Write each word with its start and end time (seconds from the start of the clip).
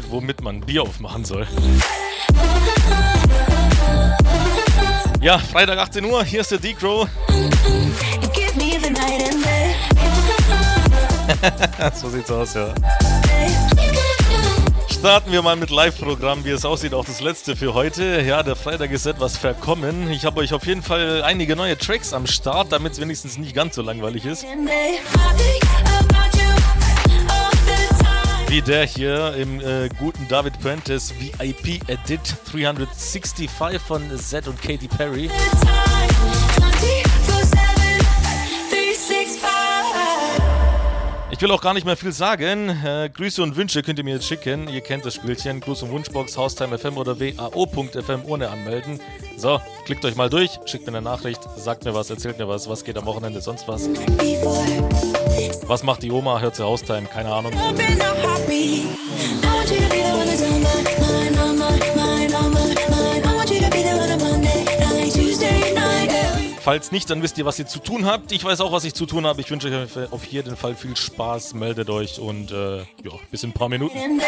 Diskutiert, 0.00 0.10
womit 0.10 0.42
man 0.42 0.60
Bier 0.60 0.82
aufmachen 0.82 1.24
soll. 1.24 1.46
Ja, 5.20 5.38
Freitag 5.38 5.78
18 5.78 6.04
Uhr, 6.04 6.24
hier 6.24 6.40
ist 6.40 6.50
der 6.50 6.58
D-Crow. 6.58 7.08
so 11.94 12.08
sieht's 12.08 12.30
aus, 12.30 12.54
ja. 12.54 12.74
Starten 14.90 15.32
wir 15.32 15.42
mal 15.42 15.56
mit 15.56 15.70
Live-Programm, 15.70 16.44
wie 16.44 16.50
es 16.50 16.64
aussieht, 16.64 16.94
auch 16.94 17.04
das 17.04 17.20
letzte 17.20 17.56
für 17.56 17.74
heute. 17.74 18.22
Ja, 18.22 18.42
der 18.42 18.56
Freitag 18.56 18.90
ist 18.90 19.06
etwas 19.06 19.36
verkommen. 19.36 20.10
Ich 20.10 20.24
habe 20.24 20.40
euch 20.40 20.52
auf 20.52 20.66
jeden 20.66 20.82
Fall 20.82 21.22
einige 21.22 21.56
neue 21.56 21.78
Tracks 21.78 22.12
am 22.12 22.26
Start, 22.26 22.72
damit 22.72 22.92
es 22.92 23.00
wenigstens 23.00 23.38
nicht 23.38 23.54
ganz 23.54 23.74
so 23.74 23.82
langweilig 23.82 24.26
ist. 24.26 24.44
Wie 28.50 28.60
der 28.60 28.84
hier 28.84 29.34
im 29.36 29.60
äh, 29.60 29.88
guten 29.96 30.26
David 30.26 30.58
Prentice 30.58 31.14
VIP 31.20 31.88
Edit 31.88 32.34
365 32.50 33.48
von 33.80 34.02
Z 34.18 34.48
und 34.48 34.60
Katy 34.60 34.88
Perry. 34.88 35.30
Ich 41.30 41.40
will 41.40 41.52
auch 41.52 41.62
gar 41.62 41.74
nicht 41.74 41.86
mehr 41.86 41.96
viel 41.96 42.10
sagen. 42.10 42.70
Äh, 42.70 43.08
Grüße 43.14 43.40
und 43.40 43.54
Wünsche 43.54 43.84
könnt 43.84 44.00
ihr 44.00 44.04
mir 44.04 44.14
jetzt 44.14 44.26
schicken. 44.26 44.66
Ihr 44.66 44.80
kennt 44.80 45.06
das 45.06 45.14
Spielchen. 45.14 45.60
Gruß 45.60 45.84
und 45.84 45.92
Wunschbox, 45.92 46.36
Haustime 46.36 46.76
FM 46.76 46.96
oder 46.96 47.20
WAO.FM 47.20 48.24
ohne 48.24 48.50
anmelden. 48.50 48.98
So, 49.40 49.58
klickt 49.86 50.04
euch 50.04 50.16
mal 50.16 50.28
durch, 50.28 50.60
schickt 50.66 50.84
mir 50.84 50.92
eine 50.98 51.00
Nachricht, 51.00 51.40
sagt 51.56 51.86
mir 51.86 51.94
was, 51.94 52.10
erzählt 52.10 52.38
mir 52.38 52.46
was, 52.46 52.68
was 52.68 52.84
geht 52.84 52.98
am 52.98 53.06
Wochenende, 53.06 53.40
sonst 53.40 53.66
was. 53.66 53.88
Was 55.66 55.82
macht 55.82 56.02
die 56.02 56.10
Oma? 56.10 56.40
Hört 56.40 56.56
sie 56.56 56.62
Haustime? 56.62 57.06
Keine 57.06 57.32
Ahnung. 57.32 57.50
Falls 66.60 66.92
nicht, 66.92 67.08
dann 67.08 67.22
wisst 67.22 67.38
ihr, 67.38 67.46
was 67.46 67.58
ihr 67.58 67.66
zu 67.66 67.78
tun 67.78 68.04
habt. 68.04 68.32
Ich 68.32 68.44
weiß 68.44 68.60
auch, 68.60 68.72
was 68.72 68.84
ich 68.84 68.92
zu 68.92 69.06
tun 69.06 69.26
habe. 69.26 69.40
Ich 69.40 69.50
wünsche 69.50 69.68
euch 69.68 70.12
auf 70.12 70.26
jeden 70.26 70.54
Fall 70.54 70.74
viel 70.74 70.94
Spaß. 70.94 71.54
Meldet 71.54 71.88
euch 71.88 72.20
und 72.20 72.52
äh, 72.52 72.80
ja, 72.80 72.84
bis 73.30 73.42
in 73.42 73.50
ein 73.50 73.54
paar 73.54 73.70
Minuten. 73.70 74.20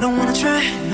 don't 0.00 0.16
wanna 0.16 0.32
try. 0.32 0.87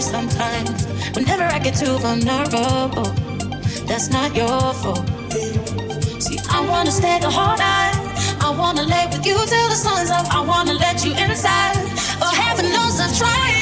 sometimes. 0.00 0.86
Whenever 1.16 1.44
I 1.44 1.58
get 1.58 1.74
too 1.74 1.98
vulnerable, 1.98 3.10
that's 3.86 4.10
not 4.10 4.34
your 4.36 4.72
fault. 4.74 5.06
See, 6.22 6.38
I 6.50 6.64
wanna 6.68 6.90
stay 6.90 7.18
the 7.20 7.30
whole 7.30 7.56
night. 7.56 7.96
I 8.40 8.50
wanna 8.56 8.82
lay 8.82 9.06
with 9.06 9.26
you 9.26 9.34
till 9.34 9.68
the 9.68 9.78
sun's 9.86 10.10
up. 10.10 10.26
I 10.34 10.40
wanna 10.40 10.74
let 10.74 11.04
you 11.04 11.12
inside. 11.12 11.76
But 12.20 12.34
heaven 12.34 12.66
knows 12.70 13.00
I've 13.00 13.16
tried. 13.16 13.57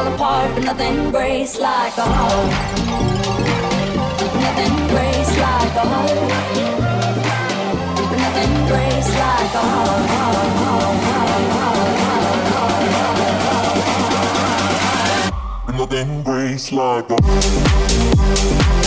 fall 0.00 0.14
apart, 0.14 0.54
but 0.54 0.64
nothing 0.64 1.10
breaks 1.10 1.58
like 1.58 1.96
a 1.98 2.02
heart. 2.02 2.50
Nothing 4.44 4.76
breaks 4.88 5.32
like 5.46 5.74
a 5.74 5.86
heart. 5.92 6.16
Nothing 8.24 8.52
breaks 8.68 9.10
like 9.24 9.54
a 9.54 9.64
heart. 9.72 10.06
heart 15.66 15.76
nothing 15.76 16.22
breaks 16.22 16.72
like 16.72 17.10
a 17.10 18.79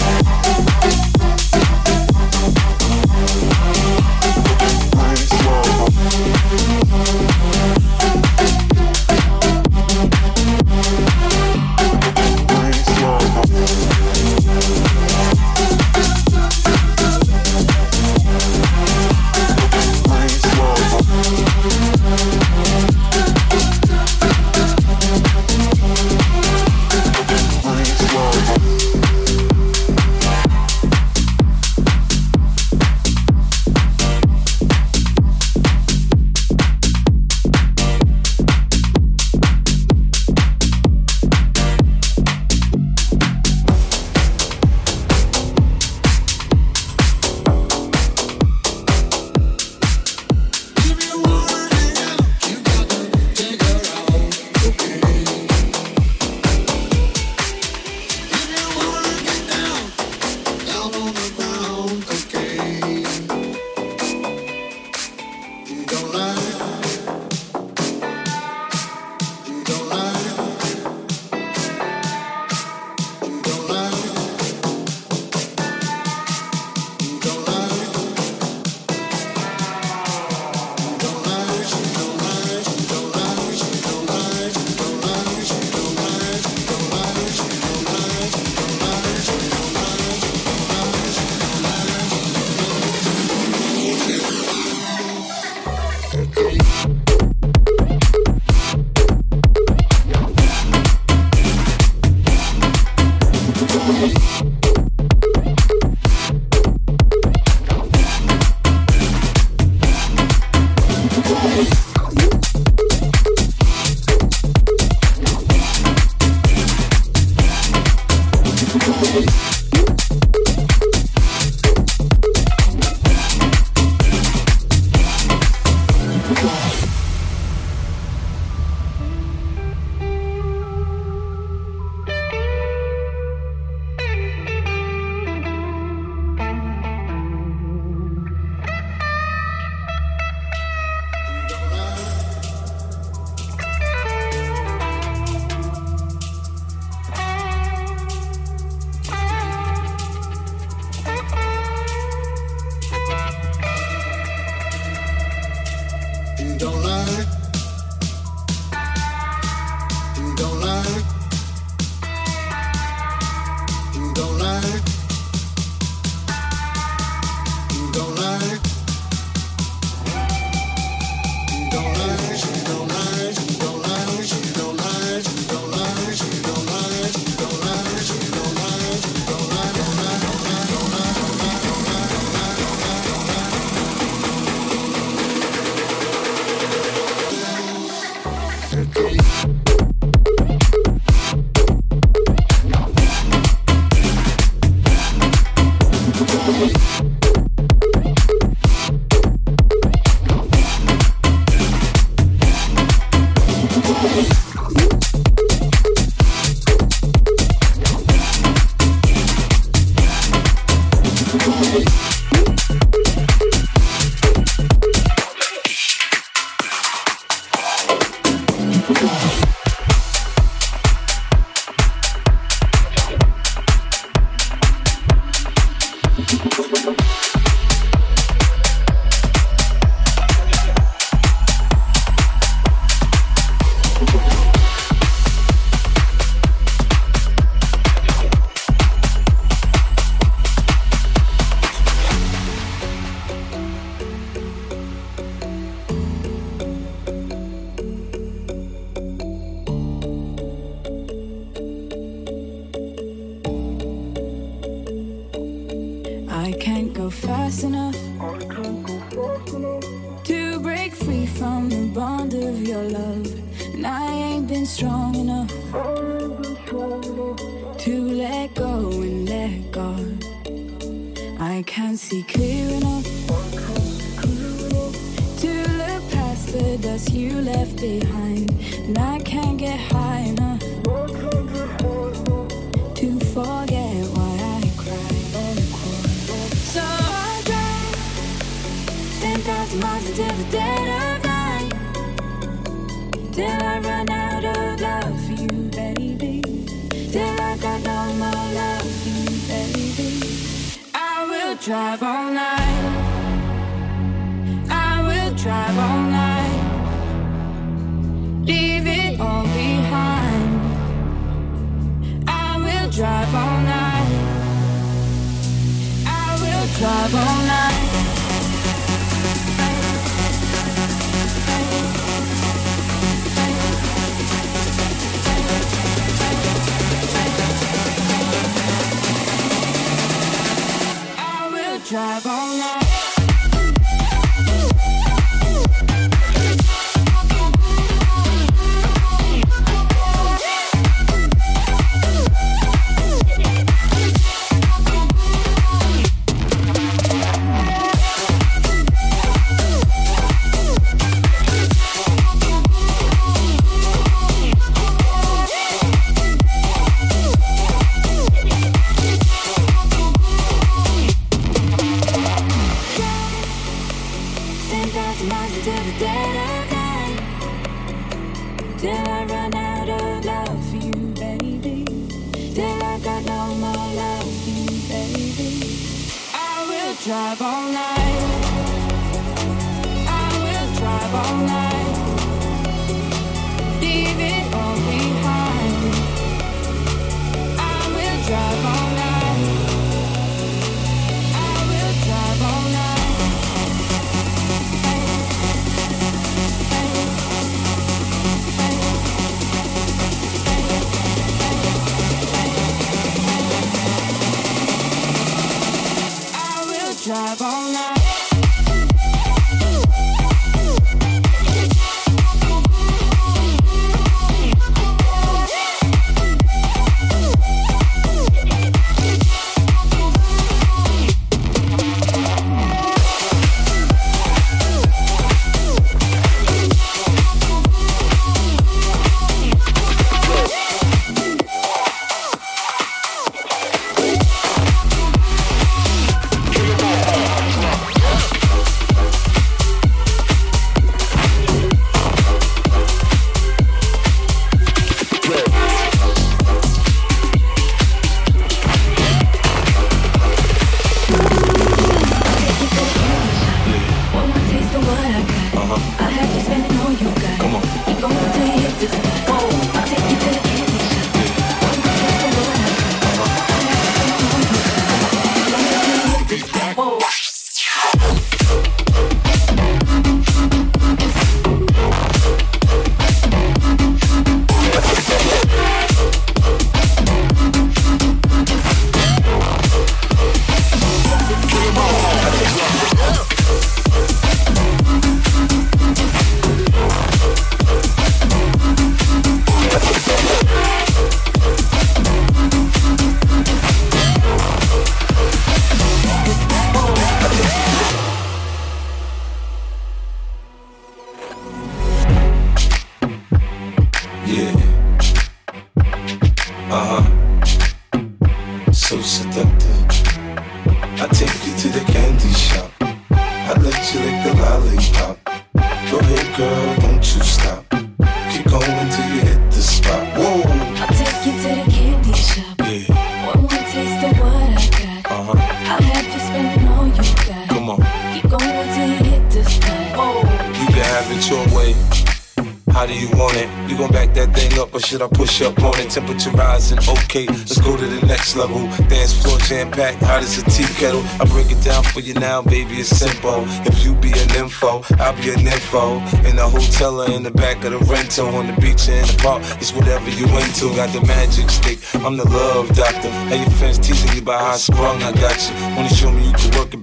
level. 538.43 538.67
Dance 538.87 539.13
floor 539.13 539.37
jam 539.39 539.71
packed, 539.71 540.01
hot 540.03 540.21
as 540.21 540.37
a 540.37 540.43
tea 540.49 540.67
kettle. 540.79 541.03
I 541.19 541.25
break 541.25 541.49
it 541.51 541.63
down 541.63 541.83
for 541.83 541.99
you 541.99 542.13
now, 542.13 542.41
baby, 542.41 542.75
it's 542.75 542.89
simple. 542.89 543.43
If 543.65 543.83
you 543.83 543.93
be 543.95 544.11
an 544.11 544.29
info, 544.35 544.83
I'll 544.99 545.15
be 545.15 545.29
an 545.31 545.47
info. 545.47 545.99
In 546.27 546.35
the 546.35 546.47
hotel 546.47 547.01
or 547.01 547.09
in 547.11 547.23
the 547.23 547.31
back 547.31 547.63
of 547.63 547.71
the 547.71 547.79
rental, 547.79 548.27
on 548.35 548.47
the 548.47 548.53
beach 548.53 548.87
or 548.89 548.93
in 548.93 549.07
the 549.07 549.17
park, 549.21 549.41
it's 549.61 549.73
whatever 549.73 550.09
you 550.09 550.25
into. 550.41 550.75
Got 550.75 550.91
the 550.93 551.01
magic 551.05 551.49
stick, 551.49 551.79
I'm 552.05 552.17
the 552.17 552.27
love 552.27 552.67
doctor. 552.75 553.11
Hey, 553.29 553.39
your 553.39 553.51
friends 553.51 553.79
teasing 553.79 554.13
you 554.15 554.21
about 554.21 554.41
how 554.41 554.51
I 554.51 554.57
sprung, 554.57 555.01
I 555.03 555.11
got 555.13 555.37
you. 555.47 555.55
Wanna 555.75 555.89
show 555.89 556.11
me 556.11 556.27
you 556.27 556.33
can 556.33 556.51
work 556.57 556.73
it? 556.73 556.82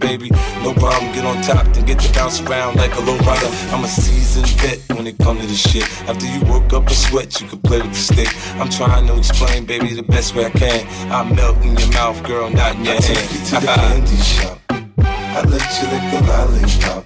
No 0.63 0.75
problem, 0.75 1.13
get 1.13 1.25
on 1.25 1.41
top, 1.43 1.67
then 1.75 1.87
get 1.87 1.99
to 2.01 2.13
bounce 2.13 2.41
around 2.43 2.77
like 2.77 2.95
a 2.97 3.01
low 3.01 3.17
rider. 3.19 3.47
I'm 3.73 3.83
a 3.85 3.89
seasoned 3.89 4.49
vet 4.61 4.79
when 4.97 5.07
it 5.07 5.17
come 5.19 5.41
to 5.41 5.47
this 5.47 5.59
shit. 5.71 5.85
After 6.09 6.27
you 6.27 6.41
work 6.53 6.73
up 6.73 6.87
a 6.89 6.95
sweat, 6.95 7.41
you 7.41 7.49
can 7.49 7.61
play 7.63 7.81
with 7.81 7.93
the 7.93 7.99
stick. 7.99 8.29
I'm 8.61 8.69
trying 8.69 9.07
to 9.07 9.17
explain, 9.17 9.65
baby, 9.65 9.95
the 9.95 10.03
best 10.03 10.35
way 10.35 10.45
I 10.47 10.51
can. 10.51 10.87
I 11.11 11.23
melt 11.33 11.57
in 11.65 11.77
your 11.79 11.91
mouth, 11.93 12.23
girl, 12.25 12.51
not 12.51 12.77
in 12.77 12.85
your 12.85 12.95
I 12.95 13.01
hand. 13.01 13.05
take 13.05 13.33
you 13.33 13.45
to 13.47 13.55
the 13.61 13.67
candy 13.67 14.17
shop. 14.17 14.61
I 14.99 15.43
let 15.43 15.67
you 15.81 15.89
lick 15.89 16.05
the 16.13 16.21
lollipop. 16.29 17.00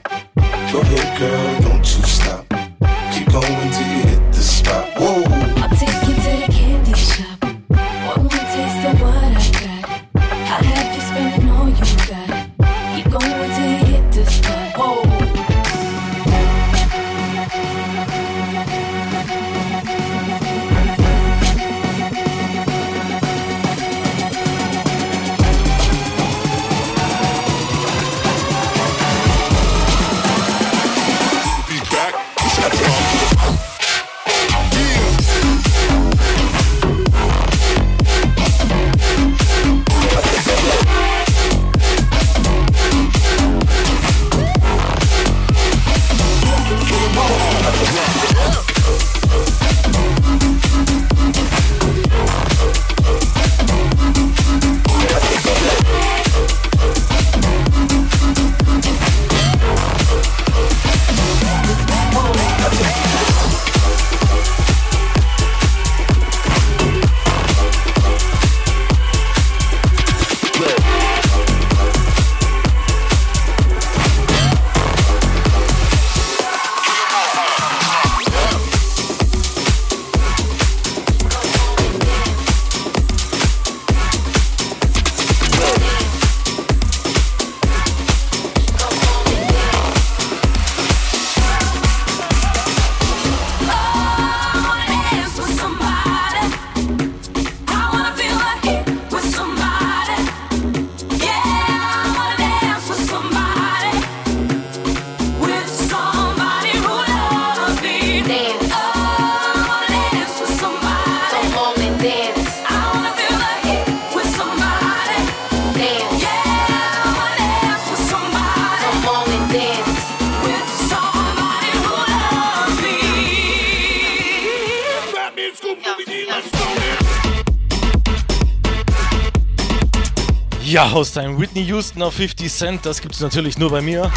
Ja, 130.94 131.00
Haustime. 131.00 131.40
Whitney 131.40 131.64
Houston 131.64 132.02
auf 132.02 132.14
50 132.14 132.52
Cent, 132.52 132.87
das 132.87 133.00
gibt 133.00 133.16
es 133.16 133.20
natürlich 133.20 133.59
nur 133.59 133.68
bei 133.68 133.83
mir. 133.83 134.12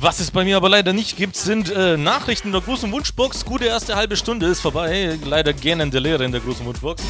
Was 0.00 0.18
es 0.18 0.32
bei 0.32 0.42
mir 0.42 0.56
aber 0.56 0.68
leider 0.68 0.92
nicht 0.92 1.16
gibt, 1.16 1.36
sind 1.36 1.70
äh, 1.70 1.96
Nachrichten 1.96 2.50
der 2.50 2.62
großen 2.62 2.90
Wunschbox. 2.90 3.44
Gute 3.44 3.66
erste 3.66 3.94
halbe 3.94 4.16
Stunde 4.16 4.46
ist 4.46 4.58
vorbei. 4.58 5.16
Leider 5.24 5.52
gähnende 5.52 6.00
Leere 6.00 6.24
in 6.24 6.32
der 6.32 6.40
großen 6.40 6.66
Wunschbox. 6.66 7.04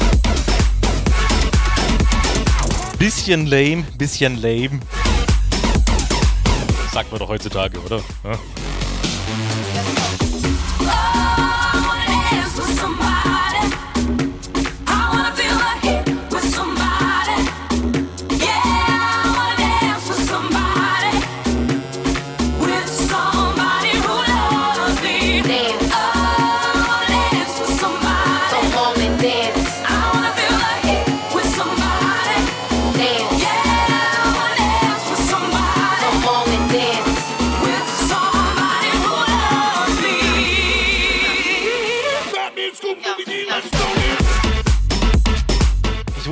Bisschen 2.99 3.47
lame, 3.47 3.85
bisschen 3.97 4.39
lame. 4.39 4.81
Sagt 6.93 7.11
man 7.11 7.19
doch 7.19 7.27
heutzutage, 7.27 7.79
oder? 7.79 8.03
Ja? 8.23 8.37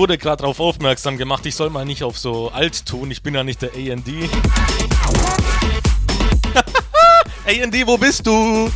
Wurde 0.06 0.20
gerade 0.20 0.42
darauf 0.44 0.60
aufmerksam 0.60 1.18
gemacht, 1.18 1.48
ich 1.48 1.56
soll 1.56 1.72
mal 1.72 1.84
nicht 1.84 2.04
auf 2.04 2.20
so 2.20 2.52
alt 2.52 2.86
tun. 2.86 3.10
Ich 3.10 3.24
bin 3.24 3.34
ja 3.34 3.44
nicht 3.44 3.64
der 3.64 3.70
AD. 3.70 4.30
AD, 7.48 7.88
wo 7.88 7.98
bist 7.98 8.28
du? 8.28 8.70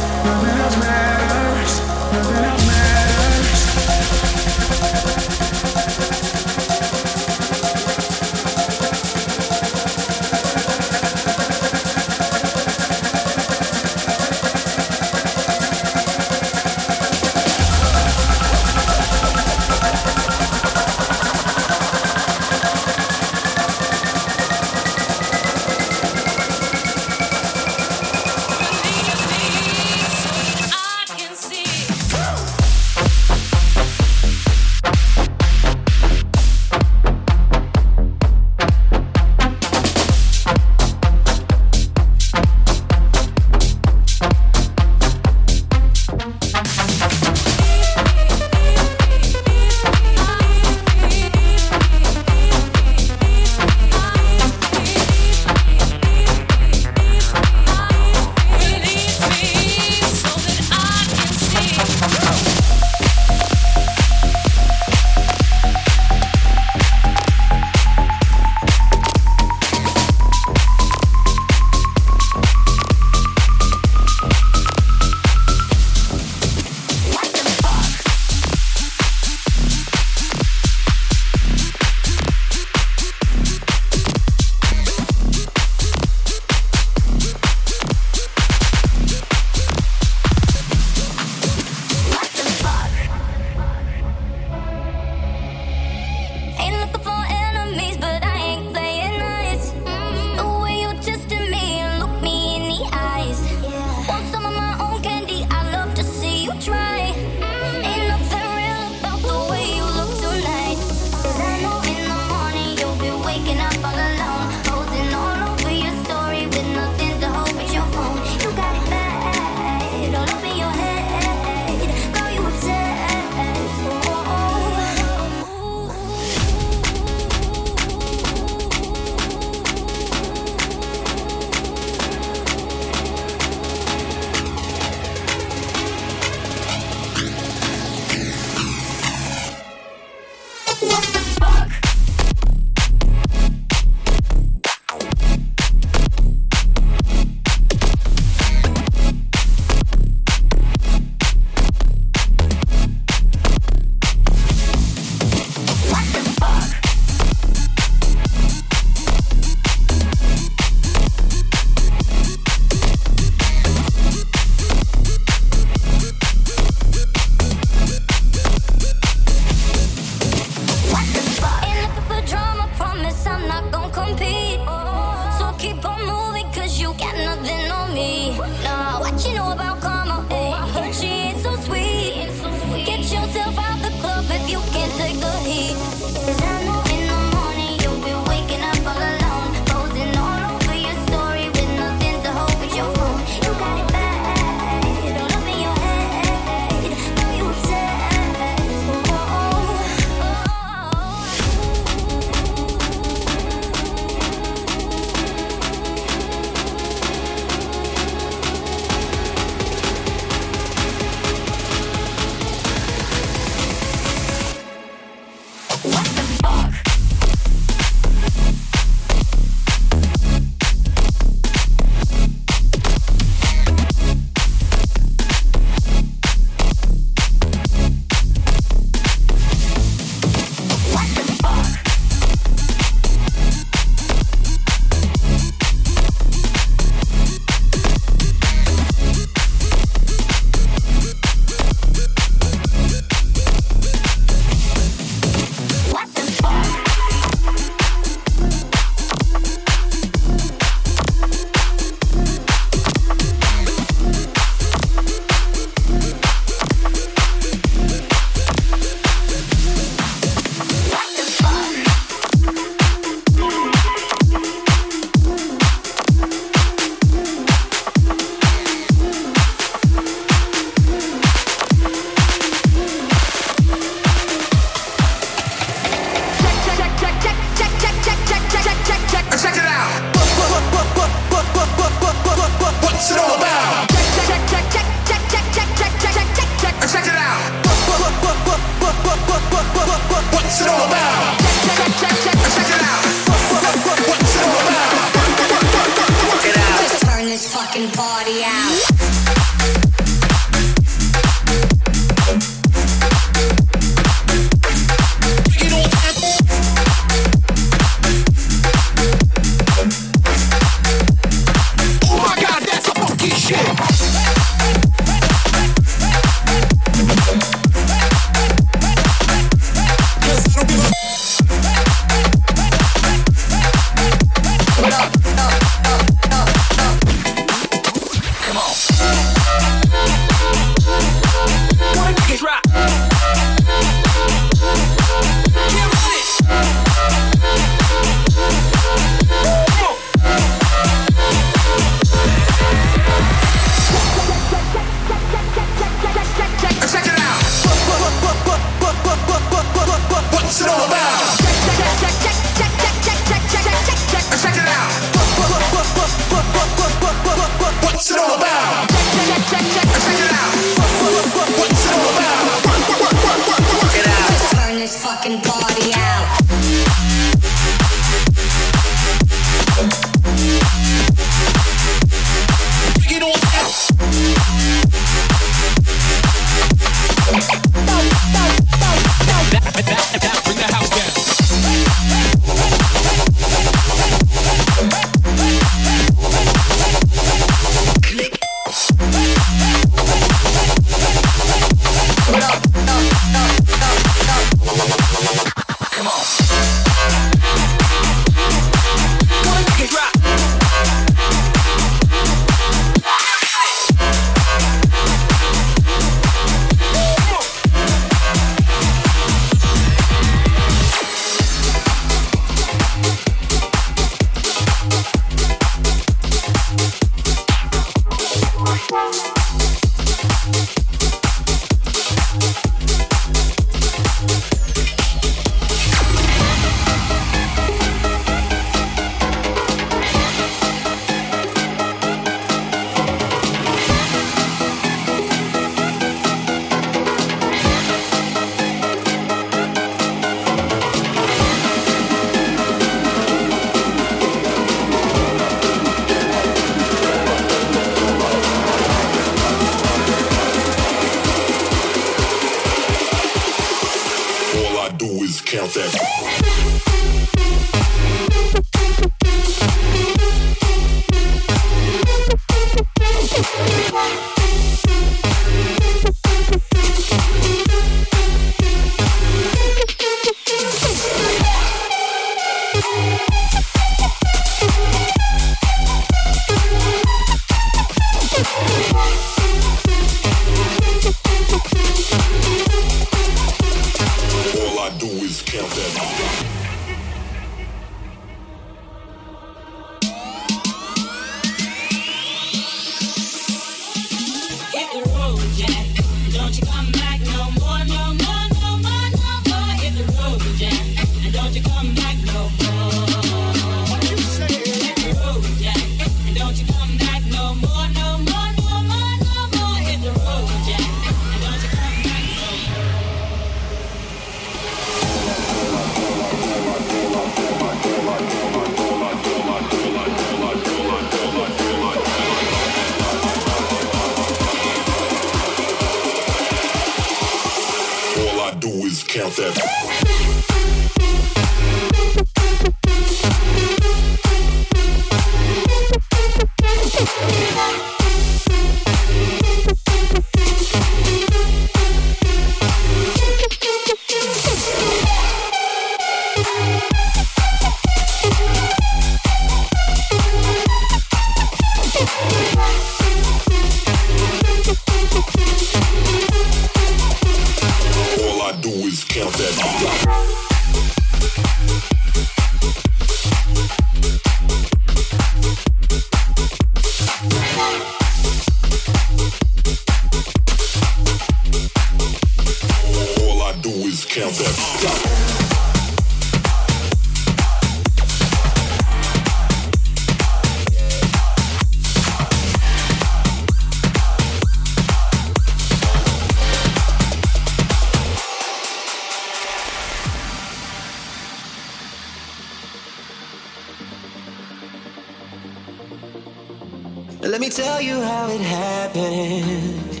Happened. 598.48 600.00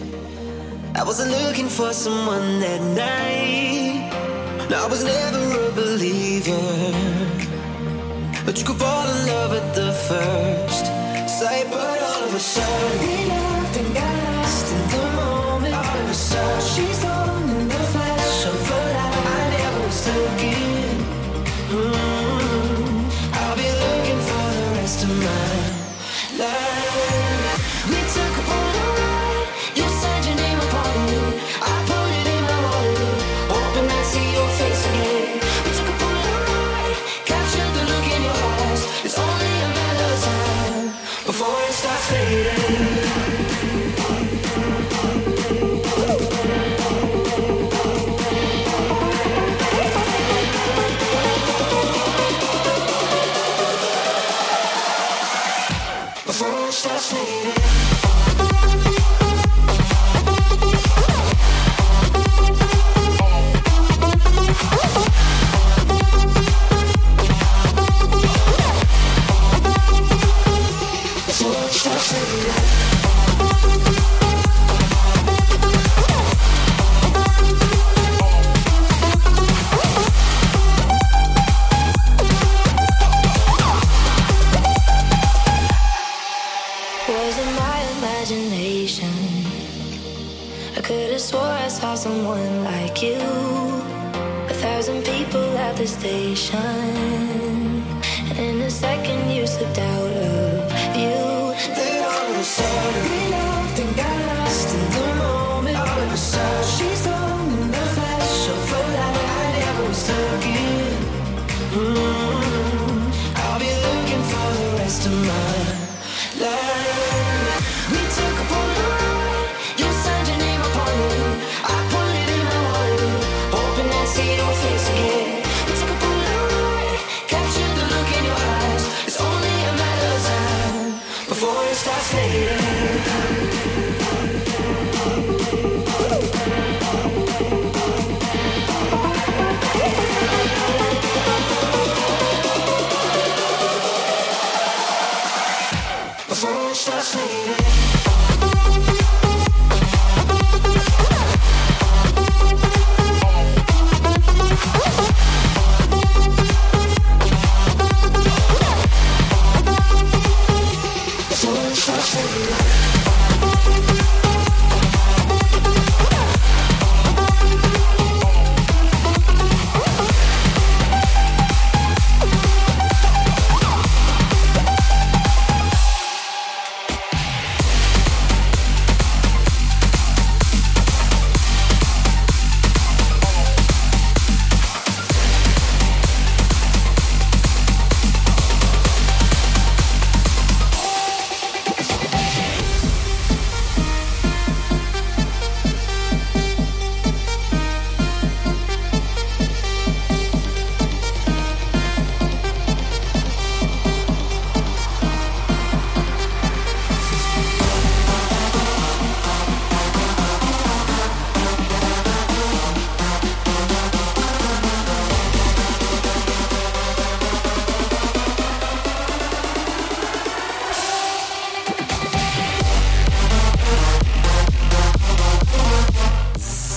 I 0.96 1.02
wasn't 1.04 1.30
looking 1.30 1.68
for 1.68 1.92
someone 1.92 2.60
that 2.60 2.82
night. 3.04 4.10
I 4.72 4.86
was 4.86 5.04
never 5.04 5.44
a 5.66 5.70
believer. 5.72 6.66
But 8.44 8.58
you 8.58 8.64
could 8.64 8.76
fall 8.76 9.06
in 9.14 9.26
love 9.26 9.52
at 9.60 9.74
the 9.74 9.92
first 10.08 10.86
sight. 11.38 11.66
But 11.70 11.98
all 12.08 12.22
of 12.28 12.34
a 12.34 12.40
sudden, 12.40 12.98
we 13.04 13.14
loved 13.34 13.76
and 13.80 13.94
got 13.94 14.16
lost 14.36 14.66
in 14.74 14.82
the 14.94 15.04
moment. 15.20 15.74
All 15.74 15.98
of 16.04 16.10
a 16.10 16.14
sudden, 16.14 16.60
she's 16.72 16.98
gone 17.02 17.48
in 17.50 17.68
the 17.68 17.82
flash 17.92 18.46
of 18.50 18.70
a 18.70 18.80
light. 18.96 19.26
I 19.36 19.44
never 19.56 19.80
was 19.86 20.00
looking. 20.08 20.96
Mm, 21.76 22.98
I'll 23.40 23.56
be 23.62 23.68
looking 23.84 24.20
for 24.28 24.46
the 24.58 24.66
rest 24.78 25.04
of 25.04 25.10
my 25.26 25.57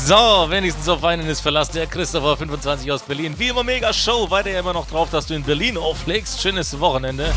So, 0.04 0.48
wenigstens 0.50 0.90
auf 0.90 1.04
einen 1.04 1.28
ist 1.28 1.42
verlassen. 1.42 1.74
Der 1.76 1.86
Christopher 1.86 2.36
25 2.36 2.92
aus 2.92 3.04
Berlin. 3.04 3.36
Wie 3.38 3.50
immer 3.50 3.64
mega 3.64 3.94
Show. 3.94 4.30
Weiter 4.32 4.58
immer 4.58 4.74
noch 4.74 4.88
drauf, 4.88 5.10
dass 5.12 5.28
du 5.28 5.36
in 5.36 5.44
Berlin 5.44 5.78
auflegst. 5.78 6.42
Schönes 6.42 6.80
Wochenende. 6.80 7.32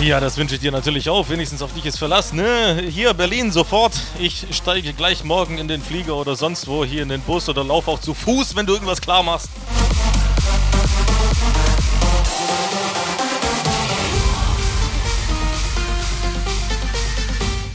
Ja, 0.00 0.20
das 0.20 0.36
wünsche 0.36 0.54
ich 0.54 0.60
dir 0.60 0.70
natürlich 0.70 1.10
auch. 1.10 1.28
Wenigstens 1.28 1.60
auf 1.60 1.74
dich 1.74 1.84
ist 1.86 1.98
Verlass. 1.98 2.32
Ne? 2.32 2.84
Hier, 2.88 3.14
Berlin, 3.14 3.50
sofort. 3.50 3.94
Ich 4.20 4.46
steige 4.52 4.92
gleich 4.92 5.24
morgen 5.24 5.58
in 5.58 5.66
den 5.66 5.82
Flieger 5.82 6.14
oder 6.14 6.36
sonst 6.36 6.68
wo, 6.68 6.84
hier 6.84 7.02
in 7.02 7.08
den 7.08 7.20
Bus 7.22 7.48
oder 7.48 7.64
lauf 7.64 7.88
auch 7.88 8.00
zu 8.00 8.14
Fuß, 8.14 8.54
wenn 8.54 8.64
du 8.64 8.74
irgendwas 8.74 9.00
klar 9.00 9.24
machst. 9.24 9.50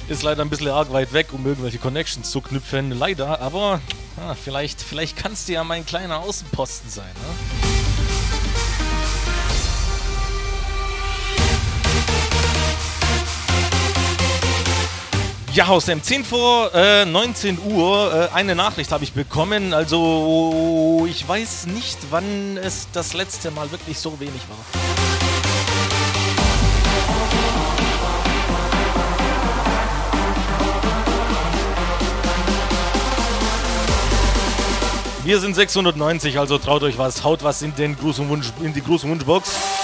Ist 0.07 0.21
leider 0.21 0.43
ein 0.43 0.49
bisschen 0.51 0.67
arg 0.67 0.93
weit 0.93 1.13
weg, 1.13 1.33
um 1.33 1.45
irgendwelche 1.47 1.79
Connections 1.79 2.29
zu 2.29 2.39
knüpfen. 2.39 2.91
Leider, 2.91 3.41
aber 3.41 3.81
ah, 4.17 4.35
vielleicht, 4.35 4.79
vielleicht 4.79 5.17
kannst 5.17 5.47
du 5.47 5.53
ja 5.53 5.63
mein 5.63 5.83
kleiner 5.83 6.19
Außenposten 6.19 6.91
sein. 6.91 7.05
Ne? 7.05 7.75
Ja, 15.55 15.67
aus 15.67 15.85
dem 15.85 16.03
10 16.03 16.23
vor 16.23 16.75
äh, 16.75 17.05
19 17.05 17.57
Uhr. 17.65 18.29
Äh, 18.31 18.35
eine 18.35 18.55
Nachricht 18.55 18.91
habe 18.91 19.05
ich 19.05 19.13
bekommen. 19.13 19.73
Also, 19.73 21.07
ich 21.09 21.27
weiß 21.27 21.67
nicht, 21.67 21.97
wann 22.11 22.57
es 22.57 22.89
das 22.91 23.13
letzte 23.13 23.49
Mal 23.51 23.71
wirklich 23.71 23.97
so 23.97 24.19
wenig 24.19 24.41
war. 24.49 24.94
Wir 35.25 35.39
sind 35.39 35.55
690, 35.55 36.37
also 36.37 36.59
traut 36.59 36.83
euch 36.83 36.99
was, 36.99 37.23
haut 37.23 37.41
was 37.41 37.63
in, 37.63 37.73
den 37.73 37.97
Gruß 37.97 38.19
und 38.19 38.29
Wunsch, 38.29 38.53
in 38.61 38.75
die 38.75 38.81
und 39.05 39.09
Wunschbox. 39.09 39.74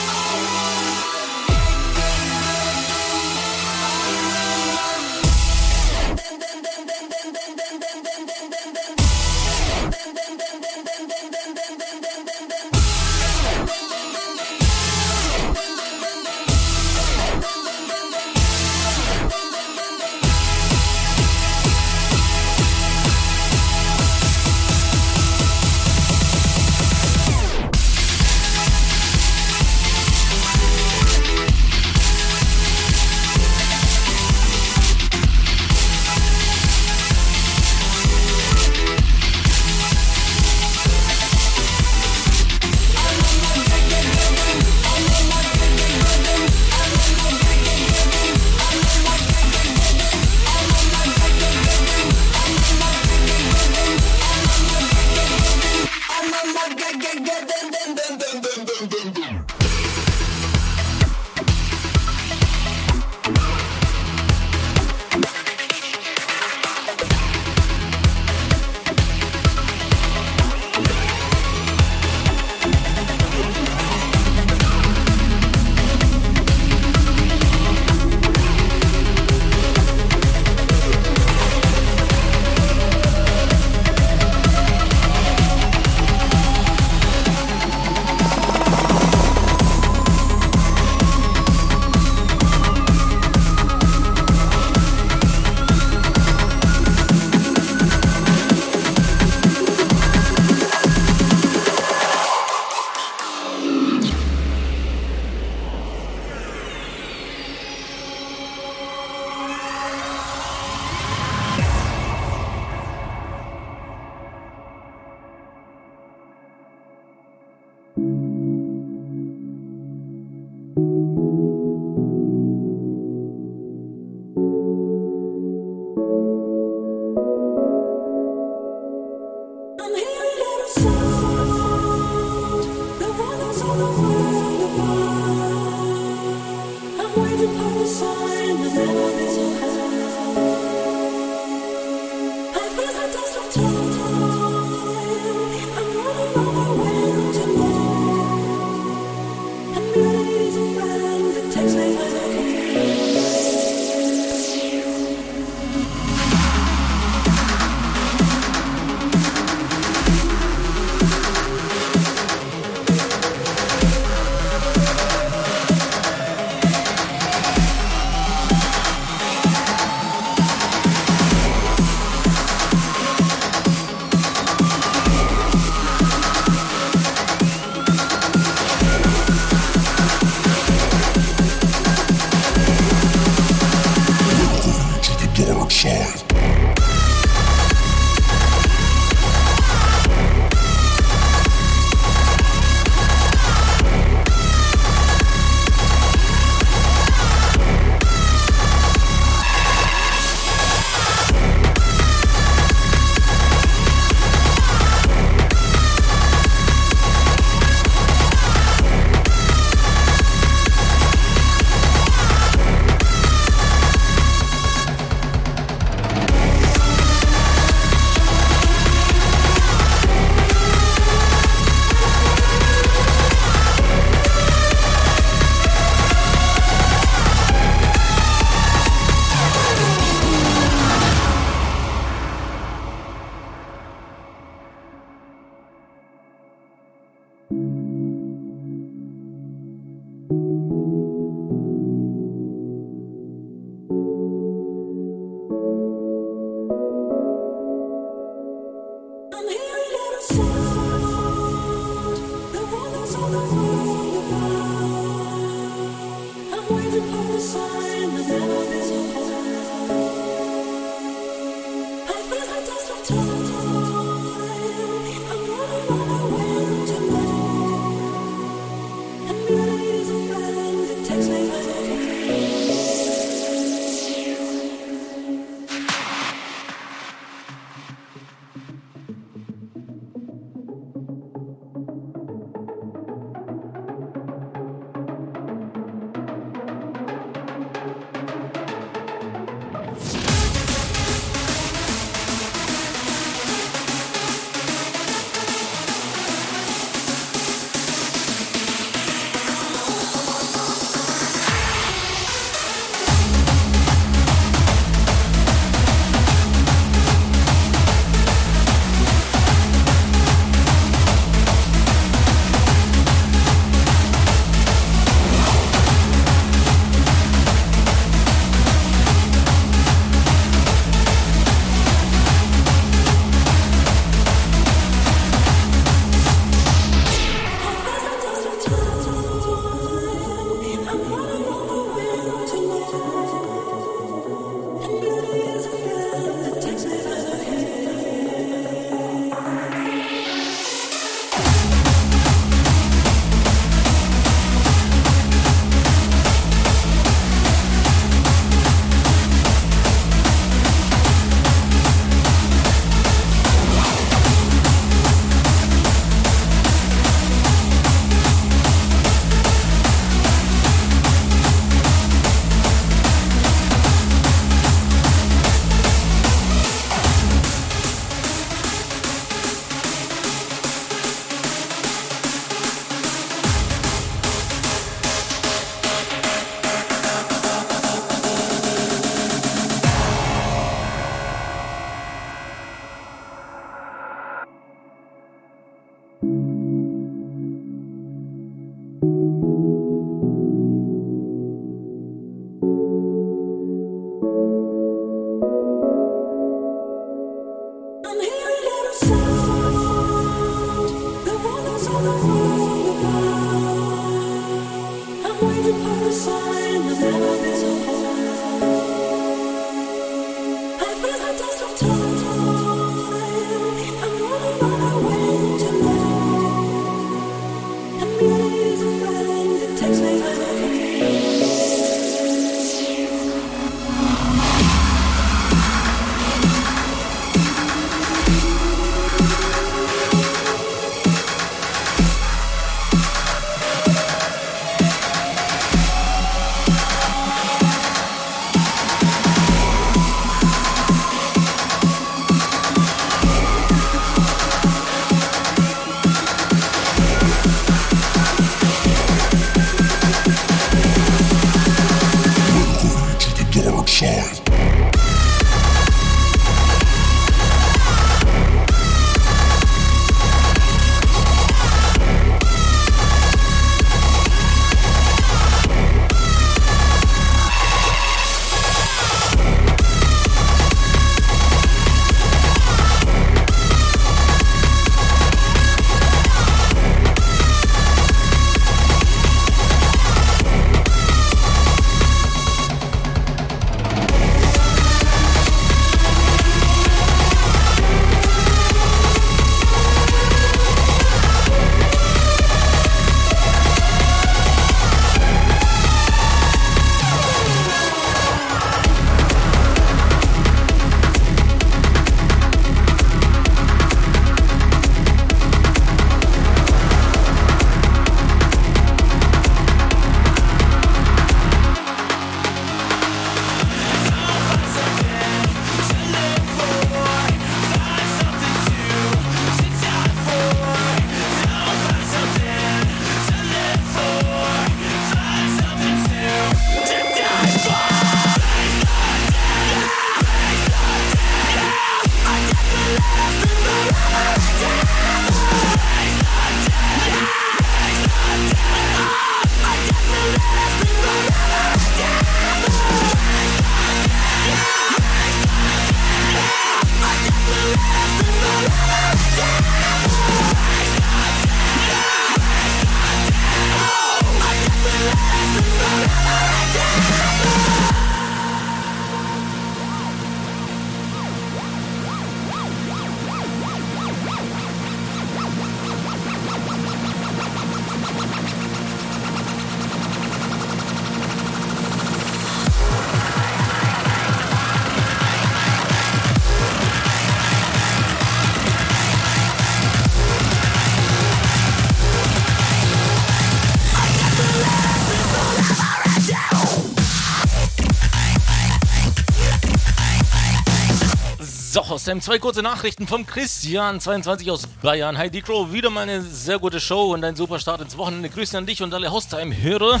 Sam. 592.04 592.20
Zwei 592.20 592.40
kurze 592.40 592.62
Nachrichten 592.62 593.06
vom 593.06 593.24
Christian, 593.26 594.00
22 594.00 594.50
aus 594.50 594.66
Bayern. 594.82 595.16
Hi 595.18 595.30
Decro, 595.30 595.72
wieder 595.72 595.88
mal 595.88 596.02
eine 596.02 596.20
sehr 596.20 596.58
gute 596.58 596.80
Show 596.80 597.12
und 597.12 597.22
ein 597.22 597.36
super 597.36 597.60
Start 597.60 597.80
ins 597.80 597.96
Wochenende. 597.96 598.28
Grüße 598.28 598.58
an 598.58 598.66
dich 598.66 598.82
und 598.82 598.92
alle 598.92 599.10
Haustime-Hörer. 599.10 600.00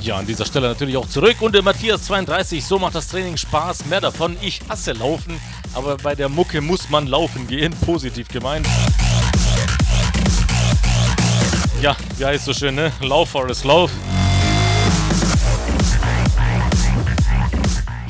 Ja, 0.00 0.18
an 0.18 0.26
dieser 0.26 0.44
Stelle 0.44 0.68
natürlich 0.68 0.96
auch 0.96 1.08
zurück. 1.08 1.36
Und 1.40 1.56
der 1.56 1.62
Matthias 1.62 2.04
32, 2.04 2.64
so 2.64 2.78
macht 2.78 2.94
das 2.94 3.08
Training 3.08 3.36
Spaß. 3.36 3.86
Mehr 3.86 4.00
davon, 4.00 4.36
ich 4.40 4.60
hasse 4.68 4.92
Laufen, 4.92 5.40
aber 5.74 5.96
bei 5.96 6.14
der 6.14 6.28
Mucke 6.28 6.60
muss 6.60 6.88
man 6.88 7.08
laufen 7.08 7.48
gehen. 7.48 7.74
Positiv 7.84 8.28
gemeint. 8.28 8.66
Ja, 11.82 11.96
wie 12.16 12.24
heißt 12.24 12.44
so 12.44 12.52
schön, 12.52 12.76
ne? 12.76 12.92
Lauf, 13.00 13.30
Forest, 13.30 13.64
Lauf. 13.64 13.90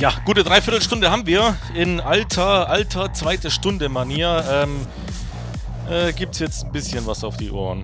Ja, 0.00 0.12
gute 0.24 0.44
Dreiviertelstunde 0.44 1.10
haben 1.10 1.26
wir 1.26 1.56
in 1.74 1.98
alter, 1.98 2.68
alter 2.68 3.12
zweite 3.12 3.50
Stunde 3.50 3.88
Manier. 3.88 4.44
Ähm, 4.48 4.86
äh, 5.90 6.12
gibt's 6.12 6.38
jetzt 6.38 6.64
ein 6.64 6.70
bisschen 6.70 7.04
was 7.04 7.24
auf 7.24 7.36
die 7.36 7.50
Ohren. 7.50 7.82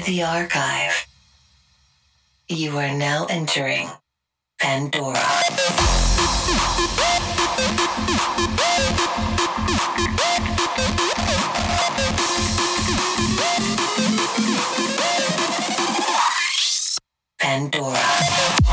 The 0.00 0.22
archive. 0.24 1.06
You 2.48 2.78
are 2.78 2.92
now 2.92 3.26
entering 3.30 3.88
Pandora. 4.58 5.20
Pandora. 17.38 18.63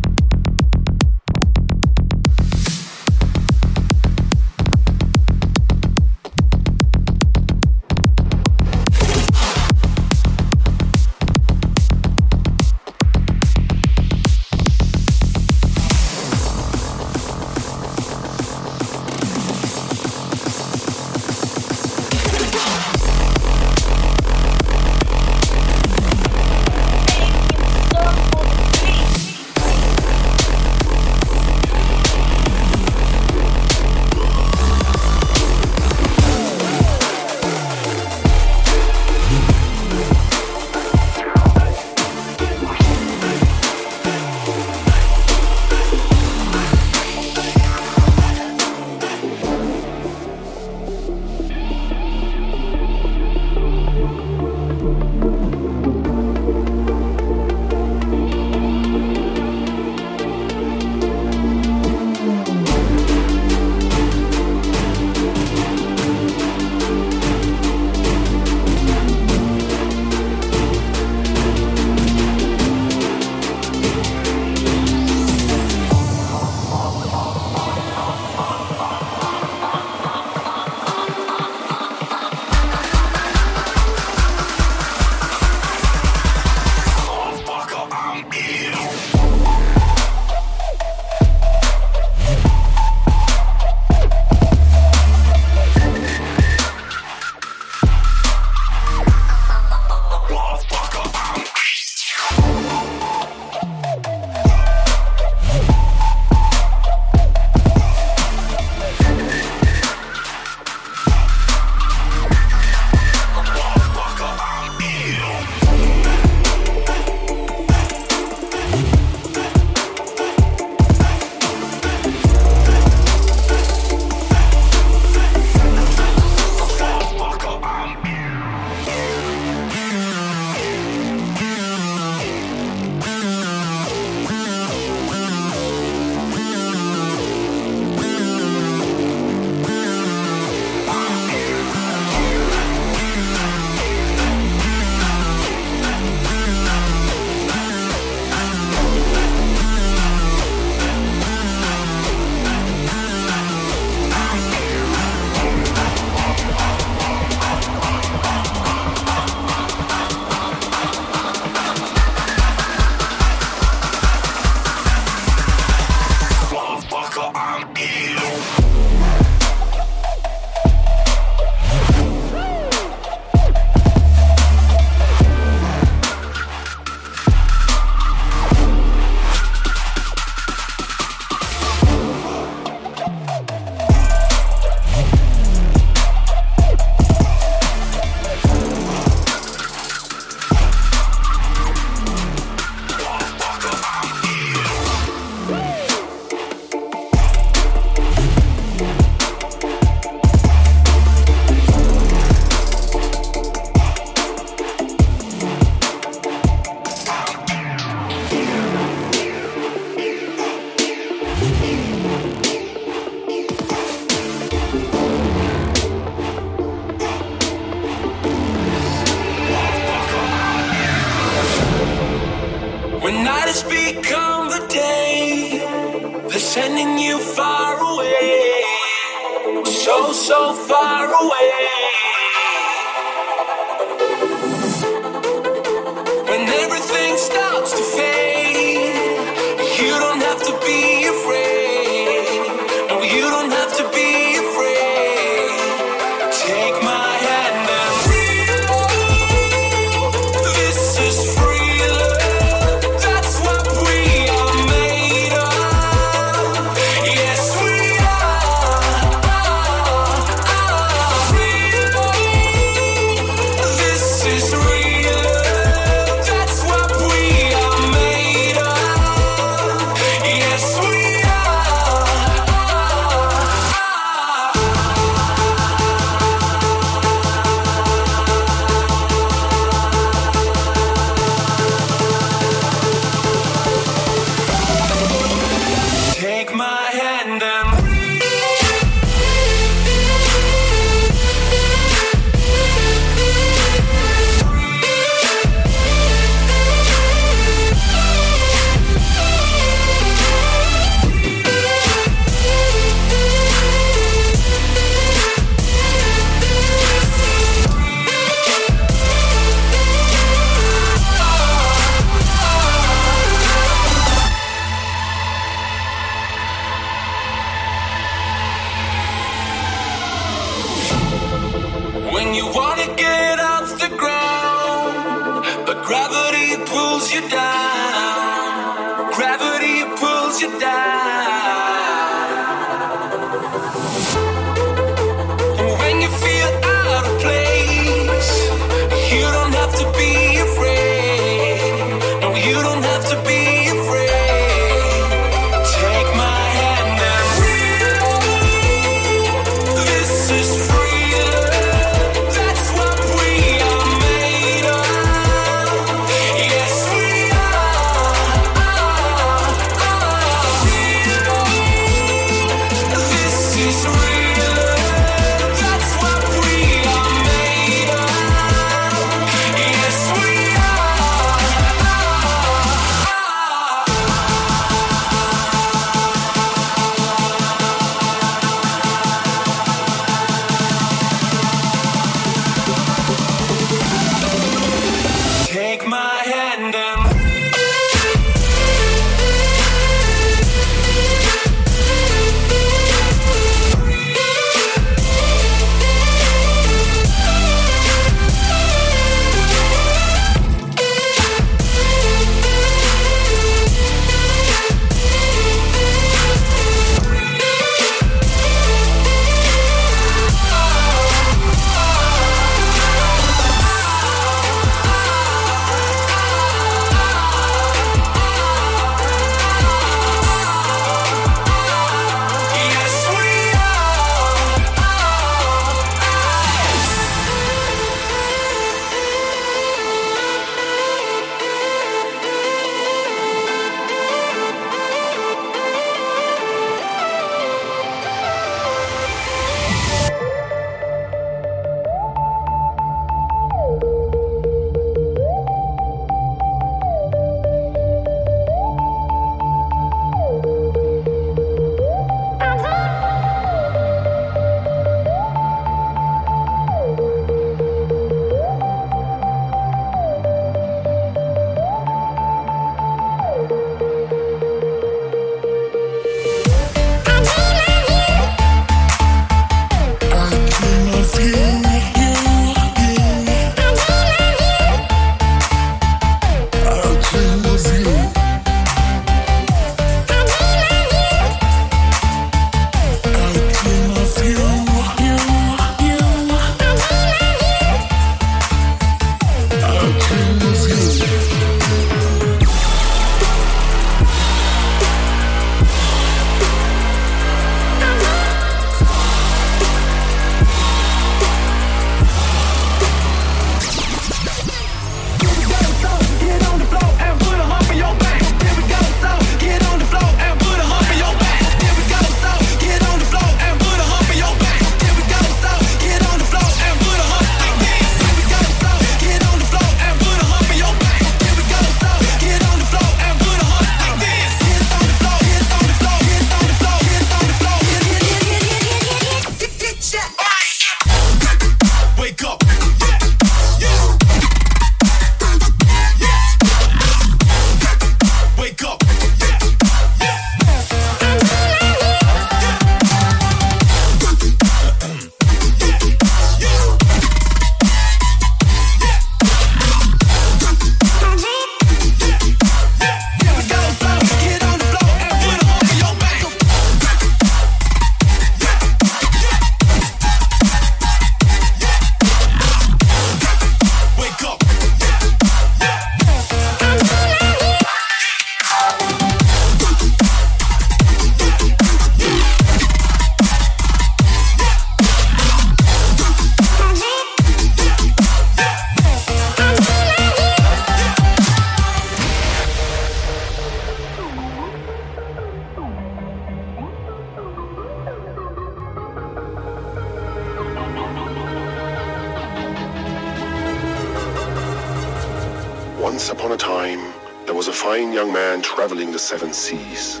The 598.96 599.00
seven 599.00 599.30
seas. 599.30 600.00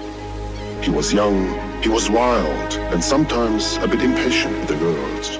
He 0.80 0.90
was 0.90 1.12
young, 1.12 1.38
he 1.82 1.90
was 1.90 2.08
wild, 2.08 2.72
and 2.92 3.04
sometimes 3.04 3.76
a 3.82 3.86
bit 3.86 4.00
impatient 4.00 4.58
with 4.58 4.68
the 4.68 4.76
girls. 4.76 5.36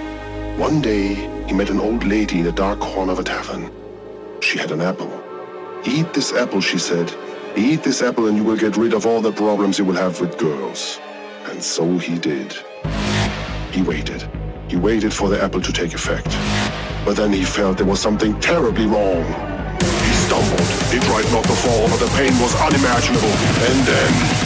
One 0.58 0.82
day, 0.82 1.14
he 1.46 1.54
met 1.54 1.70
an 1.70 1.80
old 1.80 2.04
lady 2.04 2.40
in 2.40 2.48
a 2.48 2.52
dark 2.52 2.80
corner 2.80 3.12
of 3.12 3.18
a 3.18 3.24
tavern. 3.24 3.72
She 4.42 4.58
had 4.58 4.72
an 4.72 4.82
apple. 4.82 5.10
Eat 5.86 6.12
this 6.12 6.34
apple, 6.34 6.60
she 6.60 6.76
said. 6.76 7.10
Eat 7.56 7.82
this 7.82 8.02
apple 8.02 8.26
and 8.26 8.36
you 8.36 8.44
will 8.44 8.58
get 8.58 8.76
rid 8.76 8.92
of 8.92 9.06
all 9.06 9.22
the 9.22 9.32
problems 9.32 9.78
you 9.78 9.86
will 9.86 10.02
have 10.04 10.20
with 10.20 10.36
girls. 10.36 11.00
And 11.46 11.62
so 11.62 11.96
he 11.96 12.18
did. 12.18 12.54
He 13.72 13.80
waited. 13.80 14.28
He 14.68 14.76
waited 14.76 15.14
for 15.14 15.30
the 15.30 15.42
apple 15.42 15.62
to 15.62 15.72
take 15.72 15.94
effect. 15.94 16.28
But 17.06 17.16
then 17.16 17.32
he 17.32 17.46
felt 17.46 17.78
there 17.78 17.86
was 17.86 18.00
something 18.00 18.38
terribly 18.38 18.84
wrong. 18.84 19.55
He 20.96 21.02
tried 21.02 21.30
not 21.30 21.44
to 21.44 21.52
fall, 21.52 21.86
but 21.88 22.00
the 22.00 22.08
pain 22.16 22.32
was 22.40 22.54
unimaginable. 22.54 23.28
And 23.28 23.86
then 23.86 24.45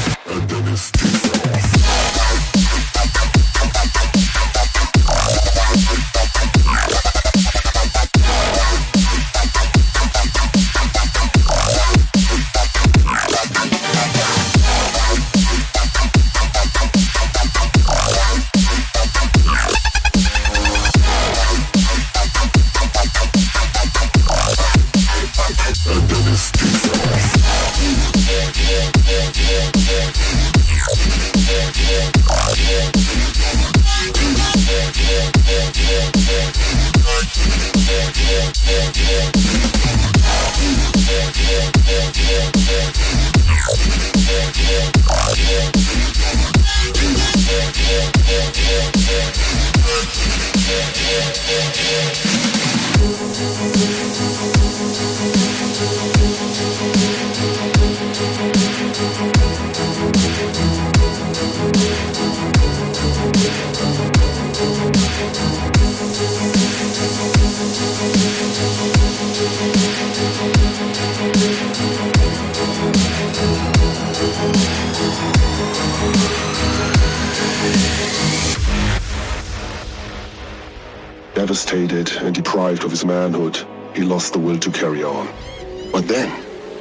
deprived 82.51 82.83
of 82.83 82.91
his 82.91 83.05
manhood, 83.05 83.57
he 83.95 84.03
lost 84.03 84.33
the 84.33 84.39
will 84.41 84.59
to 84.59 84.73
carry 84.73 85.05
on. 85.05 85.29
But 85.93 86.09
then, 86.09 86.29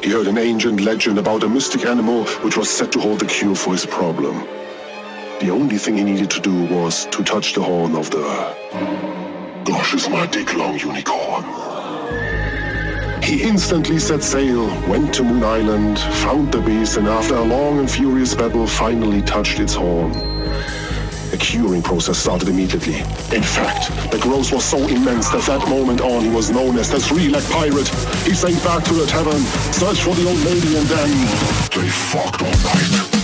he 0.02 0.10
heard 0.10 0.26
an 0.26 0.40
ancient 0.40 0.82
legend 0.82 1.20
about 1.20 1.44
a 1.44 1.48
mystic 1.48 1.86
animal 1.86 2.26
which 2.44 2.58
was 2.58 2.68
said 2.68 2.91
to 2.94 3.00
hold 3.00 3.20
the 3.20 3.28
cure 3.28 3.54
for 3.54 3.74
his 3.74 3.86
problem. 3.86 4.36
The 5.40 5.52
only 5.52 5.78
thing 5.78 5.96
he 5.96 6.04
needed 6.04 6.32
to 6.32 6.41
do 6.41 6.66
was 6.74 7.06
to 7.12 7.24
touch 7.24 7.54
the 7.54 7.62
horn 7.62 7.96
of 7.96 8.10
the... 8.10 8.26
Gosh, 9.64 9.94
is 9.94 10.10
my 10.10 10.26
dick 10.26 10.56
long 10.56 10.80
unicorn. 10.80 11.44
He 13.22 13.44
instantly 13.44 14.00
set 14.00 14.24
sail, 14.24 14.66
went 14.90 15.14
to 15.16 15.24
Moon 15.24 15.44
Island, 15.44 16.00
found 16.00 16.52
the 16.52 16.62
beast, 16.62 16.98
and 16.98 17.08
after 17.08 17.36
a 17.36 17.44
long 17.44 17.78
and 17.78 17.91
furious 17.91 18.34
battle, 18.34 18.66
finally 18.66 19.22
touched 19.22 19.60
its 19.60 19.76
horn. 19.76 20.14
Curing 21.40 21.82
process 21.82 22.18
started 22.18 22.49
immediately. 22.49 22.95
In 23.36 23.44
fact, 23.44 24.11
the 24.11 24.20
growth 24.20 24.52
was 24.52 24.64
so 24.64 24.78
immense 24.78 25.30
that 25.30 25.44
that 25.44 25.68
moment 25.70 26.02
on 26.02 26.24
he 26.24 26.30
was 26.30 26.49
known 26.52 26.78
as 26.78 26.91
the 26.91 26.99
three-leg 26.99 27.44
pirate. 27.49 27.88
He 28.26 28.36
sank 28.36 28.61
back 28.64 28.84
to 28.86 28.94
the 28.94 29.06
tavern, 29.06 29.41
searched 29.74 30.03
for 30.03 30.16
the 30.16 30.28
old 30.28 30.40
lady, 30.40 30.78
and 30.78 30.86
then 30.88 31.10
they 31.72 31.90
fucked 31.90 32.41
all 32.41 32.52
night. 32.52 33.19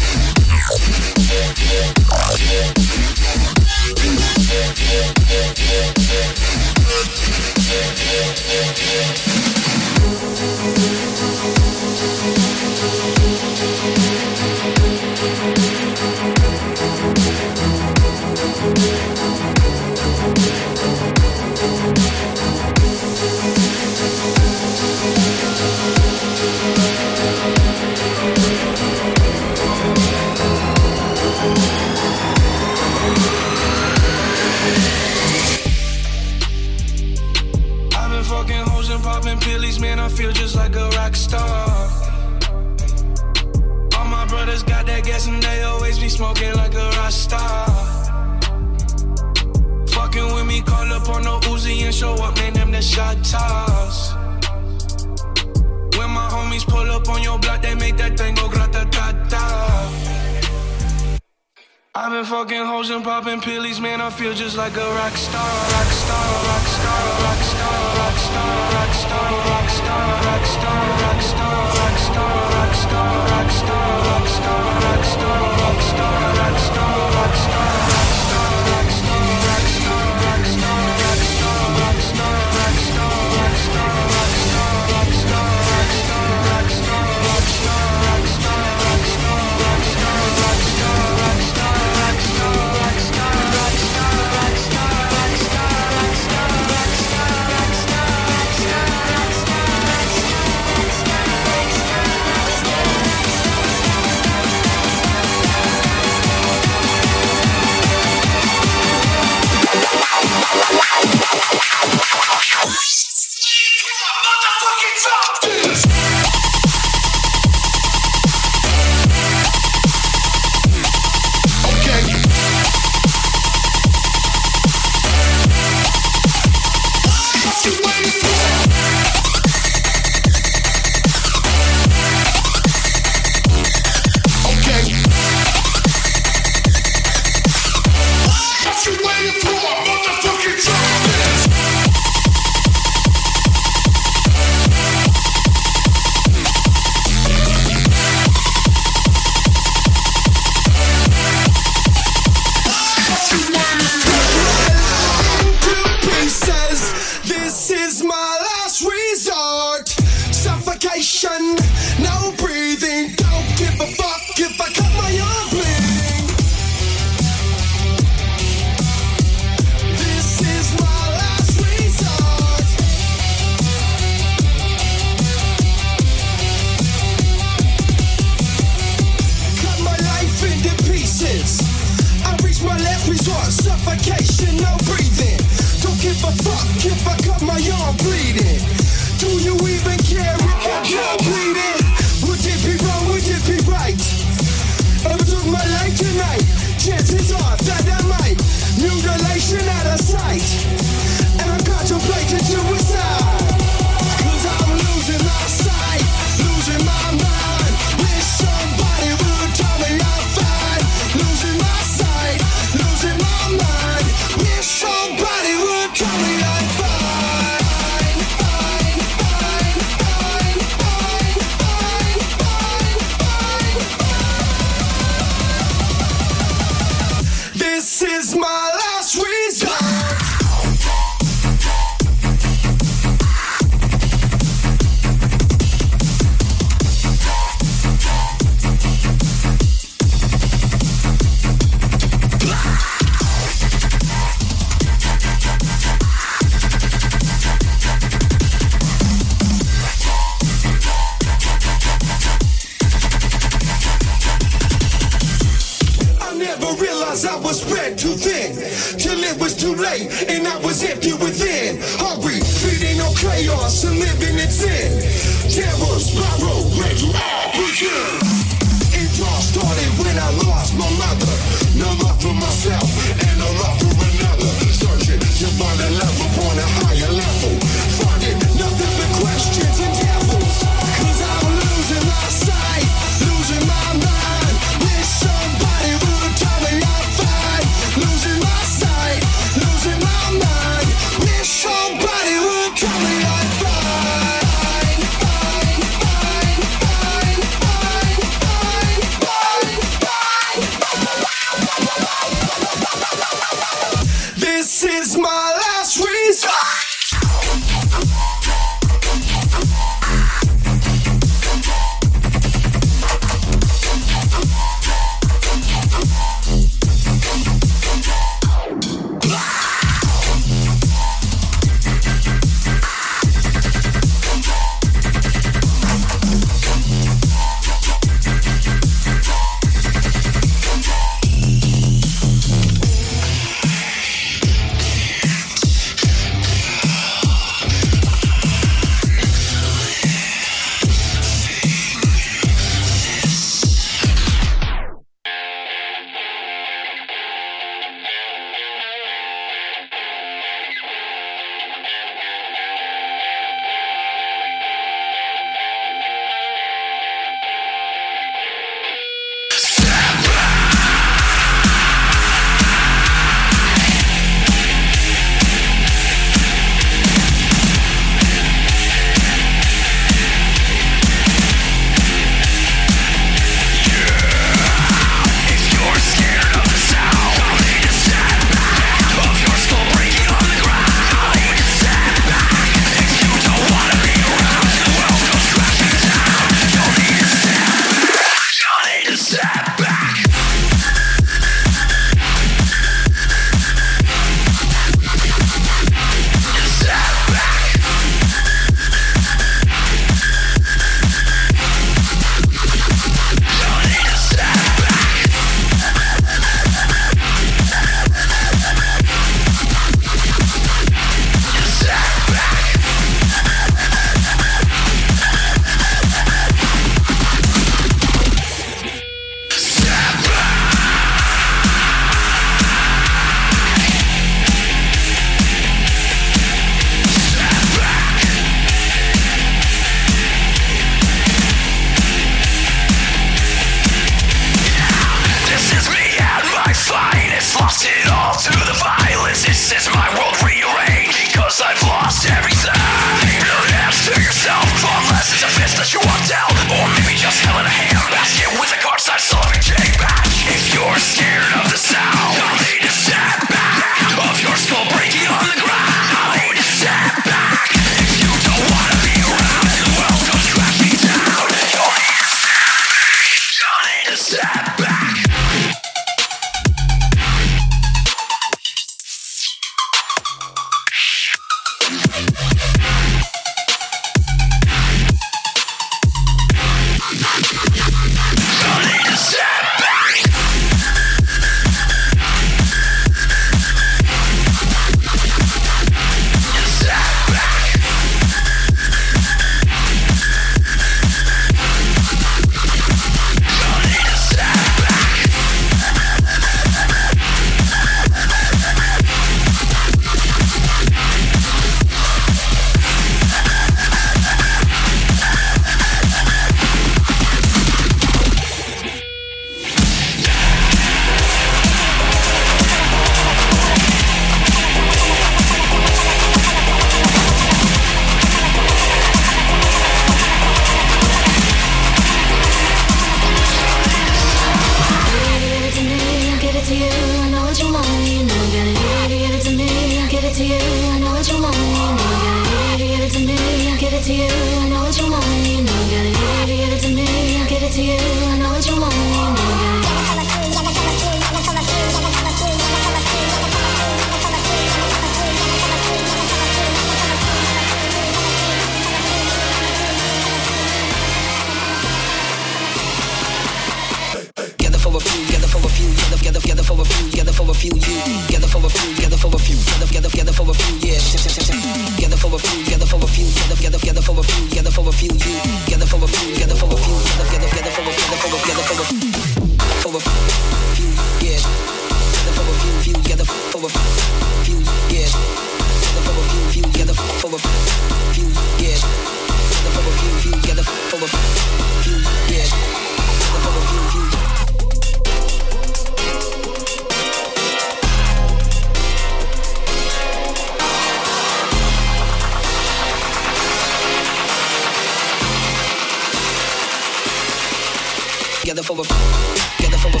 Gather 598.62 598.76
for 598.76 598.80
a, 598.80 599.60
gather 599.60 599.76
for 599.76 599.88
a, 599.88 600.00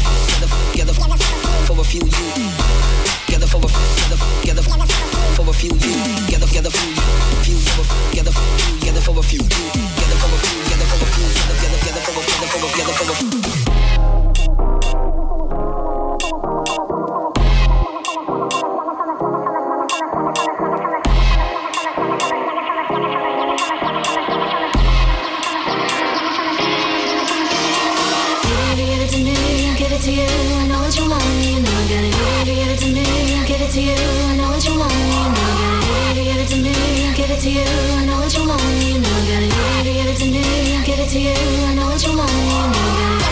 gather, 0.76 0.94
gather 0.94 0.94
for 1.66 1.80
a 1.80 1.82
few 1.82 1.98
you. 1.98 2.10
Gather 3.26 3.46
for 3.48 3.58
a, 3.58 3.66
gather, 3.66 4.62
gather 4.62 4.62
for 4.62 5.50
a 5.50 5.52
few 5.52 5.70
you. 5.74 5.94
Gather, 6.30 6.46
gather 6.46 6.70
few, 6.70 6.94
few, 7.42 7.58
gather, 8.12 8.30
gather 8.78 9.00
for 9.00 9.18
a 9.18 9.22
few. 9.24 9.40
Gather 9.40 10.14
for 10.14 10.30
a 10.30 10.38
few, 10.38 10.62
gather 10.70 10.86
for 10.86 11.02
a 11.02 11.08
few, 11.10 11.26
gather, 11.42 11.78
gather 11.82 12.00
for 12.06 12.12
a, 12.12 12.76
gather 12.78 12.92
for 12.92 13.58
a, 13.58 13.61
to 41.12 41.20
you, 41.20 41.28
I 41.30 41.74
know 41.74 41.86
what 41.88 42.02
you 42.06 42.16
want, 42.16 42.30
you 42.32 42.36
know, 42.38 43.22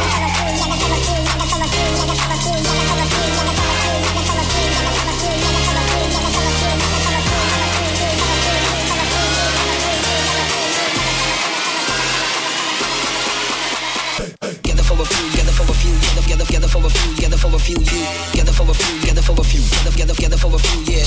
few, 15.81 16.44
gather 16.51 16.69
for 16.69 16.85
a 16.85 16.90
few, 16.90 17.16
gather, 17.16 17.36
for 17.36 17.55
a 17.55 17.59
few, 17.59 17.77
you. 17.77 18.05
Gather 18.32 18.52
for 18.52 18.69
a 18.69 18.74
few, 18.74 19.01
gather 19.07 19.23
for 19.23 19.40
a 19.40 19.44
few, 19.44 19.62
gather, 19.70 19.97
gather, 19.97 20.15
gather 20.15 20.36
for 20.36 20.55
a 20.55 20.59
few, 20.59 20.81
yeah. 20.90 21.05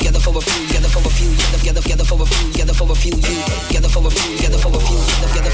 Gather 0.00 0.20
for 0.20 0.36
a 0.36 0.40
few, 0.40 0.68
gather 0.68 0.88
for 0.88 1.06
a 1.06 1.10
few, 1.10 1.30
gather, 1.36 1.60
gather, 1.64 1.82
gather 1.82 2.04
for 2.04 2.22
a 2.22 2.26
few, 2.26 2.52
gather 2.52 2.74
for 2.74 2.90
a 2.90 2.94
few, 2.94 3.14
you. 3.14 3.38
Gather 3.70 3.88
for 3.88 4.06
a 4.06 4.10
few, 4.10 4.38
gather 4.38 4.58
for 4.58 4.74
a 4.74 4.80
few, 4.80 4.98
gather, 4.98 5.34
gather 5.34 5.47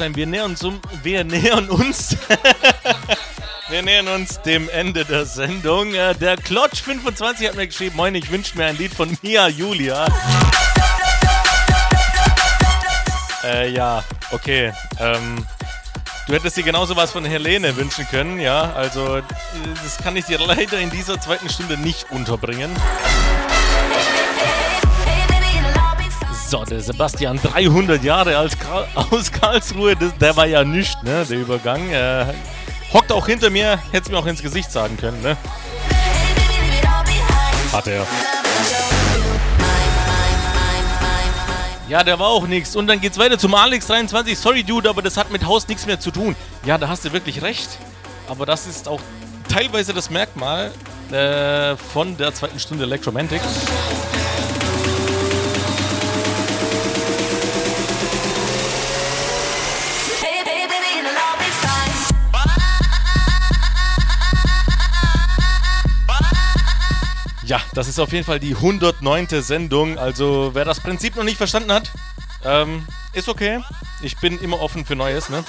Horstein, 0.00 0.16
wir 0.16 0.26
nähern 0.26 0.52
uns, 0.52 0.64
wir 1.02 1.24
nähern 1.24 1.68
uns. 1.68 2.16
wir 3.68 3.82
nähern 3.82 4.08
uns 4.08 4.40
dem 4.40 4.70
Ende 4.70 5.04
der 5.04 5.26
Sendung. 5.26 5.92
Äh, 5.92 6.14
Der 6.14 6.38
Klotsch25 6.38 7.46
hat 7.48 7.56
mir 7.56 7.66
geschrieben: 7.66 7.96
Moin, 7.96 8.14
ich 8.14 8.30
wünsche 8.30 8.56
mir 8.56 8.64
ein 8.64 8.78
Lied 8.78 8.94
von 8.94 9.14
Mia 9.20 9.48
Julia. 9.48 10.06
Äh, 13.44 13.72
ja, 13.72 14.02
okay. 14.30 14.72
Ähm, 14.98 15.46
du 16.26 16.32
hättest 16.32 16.56
dir 16.56 16.64
genauso 16.64 16.96
was 16.96 17.12
von 17.12 17.26
Helene 17.26 17.76
wünschen 17.76 18.06
können, 18.08 18.40
ja. 18.40 18.72
Also, 18.72 19.18
äh, 19.18 19.22
das 19.84 19.98
kann 19.98 20.16
ich 20.16 20.24
dir 20.24 20.38
leider 20.46 20.78
in 20.78 20.88
dieser 20.88 21.20
zweiten 21.20 21.50
Stunde 21.50 21.76
nicht 21.76 22.10
unterbringen. 22.10 22.70
So, 26.50 26.64
der 26.64 26.80
Sebastian, 26.80 27.40
300 27.40 28.02
Jahre 28.02 28.36
als 28.36 28.58
Karl, 28.58 28.84
aus 28.96 29.30
Karlsruhe, 29.30 29.94
das, 29.94 30.18
der 30.18 30.36
war 30.36 30.46
ja 30.46 30.64
nicht, 30.64 31.00
ne, 31.04 31.24
der 31.24 31.38
Übergang. 31.38 31.92
Äh, 31.92 32.26
hockt 32.92 33.12
auch 33.12 33.24
hinter 33.24 33.50
mir, 33.50 33.78
hätte 33.92 34.06
es 34.06 34.10
mir 34.10 34.18
auch 34.18 34.26
ins 34.26 34.42
Gesicht 34.42 34.72
sagen 34.72 34.96
können, 34.96 35.22
ne? 35.22 35.36
Hat 37.72 37.86
er. 37.86 38.04
Ja, 41.88 42.02
der 42.02 42.18
war 42.18 42.26
auch 42.26 42.48
nix. 42.48 42.74
Und 42.74 42.88
dann 42.88 43.00
geht's 43.00 43.16
weiter 43.16 43.38
zum 43.38 43.54
Alex23. 43.54 44.34
Sorry, 44.34 44.64
Dude, 44.64 44.90
aber 44.90 45.02
das 45.02 45.16
hat 45.16 45.30
mit 45.30 45.46
Haus 45.46 45.68
nichts 45.68 45.86
mehr 45.86 46.00
zu 46.00 46.10
tun. 46.10 46.34
Ja, 46.66 46.78
da 46.78 46.88
hast 46.88 47.04
du 47.04 47.12
wirklich 47.12 47.42
recht. 47.42 47.78
Aber 48.28 48.44
das 48.44 48.66
ist 48.66 48.88
auch 48.88 49.00
teilweise 49.48 49.94
das 49.94 50.10
Merkmal 50.10 50.72
äh, 51.12 51.76
von 51.76 52.16
der 52.16 52.34
zweiten 52.34 52.58
Stunde 52.58 52.82
Electromantic. 52.82 53.40
Ja, 67.50 67.60
das 67.74 67.88
ist 67.88 67.98
auf 67.98 68.12
jeden 68.12 68.24
Fall 68.24 68.38
die 68.38 68.54
109. 68.54 69.42
Sendung. 69.42 69.98
Also, 69.98 70.50
wer 70.52 70.64
das 70.64 70.78
Prinzip 70.78 71.16
noch 71.16 71.24
nicht 71.24 71.36
verstanden 71.36 71.72
hat, 71.72 71.90
ähm, 72.44 72.86
ist 73.12 73.28
okay. 73.28 73.60
Ich 74.02 74.16
bin 74.18 74.38
immer 74.38 74.60
offen 74.60 74.86
für 74.86 74.94
Neues, 74.94 75.28
ne? 75.30 75.42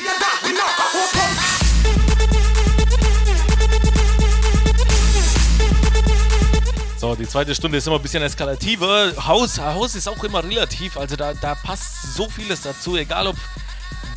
So, 6.97 7.13
die 7.13 7.27
zweite 7.27 7.53
Stunde 7.53 7.77
ist 7.77 7.85
immer 7.85 7.97
ein 7.97 8.01
bisschen 8.01 8.23
eskalativer. 8.23 9.13
Haus, 9.27 9.59
Haus 9.59 9.93
ist 9.93 10.09
auch 10.09 10.23
immer 10.23 10.43
relativ. 10.43 10.97
Also 10.97 11.15
da, 11.15 11.35
da 11.35 11.53
passt 11.53 12.15
so 12.15 12.27
vieles 12.27 12.63
dazu. 12.63 12.97
Egal 12.97 13.27
ob 13.27 13.35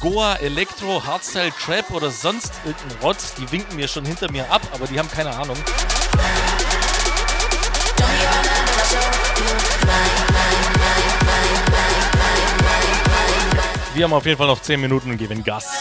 Goa, 0.01 0.37
Elektro, 0.37 1.05
Hardstyle, 1.05 1.53
Trap 1.63 1.91
oder 1.91 2.11
sonst 2.11 2.55
irgendein 2.65 2.99
Rotz. 3.03 3.35
Die 3.35 3.53
winken 3.53 3.77
mir 3.77 3.89
schon 3.89 4.07
hinter 4.07 4.33
mir 4.33 4.51
ab, 4.51 4.63
aber 4.73 4.87
die 4.87 4.99
haben 4.99 5.11
keine 5.11 5.37
Ahnung. 5.37 5.59
Wir 13.95 14.05
haben 14.05 14.13
auf 14.13 14.27
jeden 14.27 14.37
Fall 14.37 14.49
noch 14.49 14.61
10 14.61 14.81
Minuten 14.81 15.11
und 15.11 15.19
geben 15.19 15.45
Gas. 15.45 15.81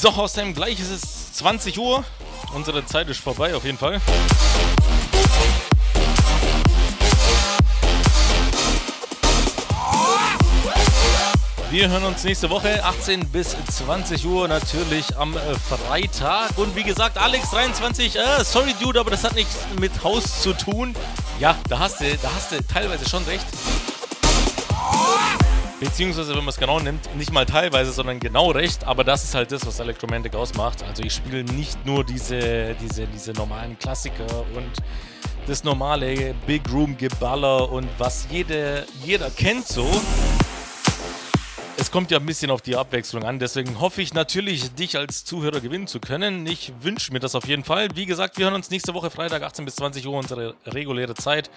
So, 0.00 0.14
Hausheim, 0.14 0.54
gleich 0.54 0.78
ist 0.78 0.90
es 0.90 1.32
20 1.32 1.78
Uhr. 1.78 2.04
Unsere 2.54 2.86
Zeit 2.86 3.08
ist 3.08 3.20
vorbei, 3.20 3.54
auf 3.54 3.64
jeden 3.64 3.78
Fall. 3.78 4.00
Wir 11.70 11.90
hören 11.90 12.04
uns 12.04 12.24
nächste 12.24 12.48
Woche 12.48 12.82
18 12.82 13.28
bis 13.28 13.54
20 13.76 14.24
Uhr 14.24 14.48
natürlich 14.48 15.04
am 15.18 15.36
äh, 15.36 15.40
Freitag. 15.54 16.56
Und 16.56 16.74
wie 16.74 16.82
gesagt, 16.82 17.18
Alex23, 17.18 18.16
äh, 18.16 18.42
sorry 18.42 18.74
Dude, 18.80 18.98
aber 18.98 19.10
das 19.10 19.22
hat 19.22 19.34
nichts 19.34 19.54
mit 19.78 20.02
Haus 20.02 20.40
zu 20.40 20.54
tun. 20.54 20.94
Ja, 21.38 21.56
da 21.68 21.78
hast 21.78 22.00
du, 22.00 22.04
da 22.22 22.30
hast 22.34 22.52
du 22.52 22.56
teilweise 22.72 23.06
schon 23.06 23.22
recht. 23.24 23.44
Beziehungsweise, 25.80 26.30
wenn 26.30 26.38
man 26.38 26.48
es 26.48 26.56
genau 26.56 26.80
nimmt, 26.80 27.14
nicht 27.16 27.32
mal 27.32 27.46
teilweise, 27.46 27.92
sondern 27.92 28.18
genau 28.18 28.50
recht. 28.50 28.84
Aber 28.84 29.04
das 29.04 29.22
ist 29.22 29.34
halt 29.34 29.52
das, 29.52 29.64
was 29.64 29.78
Electromantic 29.78 30.34
ausmacht. 30.34 30.82
Also 30.82 31.04
ich 31.04 31.14
spiele 31.14 31.44
nicht 31.44 31.86
nur 31.86 32.04
diese, 32.04 32.74
diese, 32.74 33.06
diese 33.06 33.32
normalen 33.32 33.78
Klassiker 33.78 34.44
und 34.54 34.72
das 35.46 35.62
normale 35.62 36.34
Big 36.46 36.62
Room 36.72 36.96
Geballer 36.96 37.70
und 37.70 37.88
was 37.96 38.26
jede, 38.30 38.86
jeder 39.04 39.30
kennt 39.30 39.68
so. 39.68 39.88
Es 41.80 41.92
kommt 41.92 42.10
ja 42.10 42.18
ein 42.18 42.26
bisschen 42.26 42.50
auf 42.50 42.60
die 42.60 42.74
Abwechslung 42.74 43.22
an, 43.22 43.38
deswegen 43.38 43.78
hoffe 43.78 44.02
ich 44.02 44.12
natürlich, 44.12 44.74
dich 44.74 44.98
als 44.98 45.24
Zuhörer 45.24 45.60
gewinnen 45.60 45.86
zu 45.86 46.00
können. 46.00 46.44
Ich 46.44 46.72
wünsche 46.80 47.12
mir 47.12 47.20
das 47.20 47.36
auf 47.36 47.46
jeden 47.46 47.62
Fall. 47.62 47.86
Wie 47.94 48.04
gesagt, 48.04 48.36
wir 48.36 48.46
hören 48.46 48.56
uns 48.56 48.68
nächste 48.68 48.94
Woche 48.94 49.10
Freitag 49.10 49.42
18 49.42 49.64
bis 49.64 49.76
20 49.76 50.04
Uhr, 50.08 50.18
unsere 50.18 50.56
reguläre 50.66 51.14
Zeit. 51.14 51.52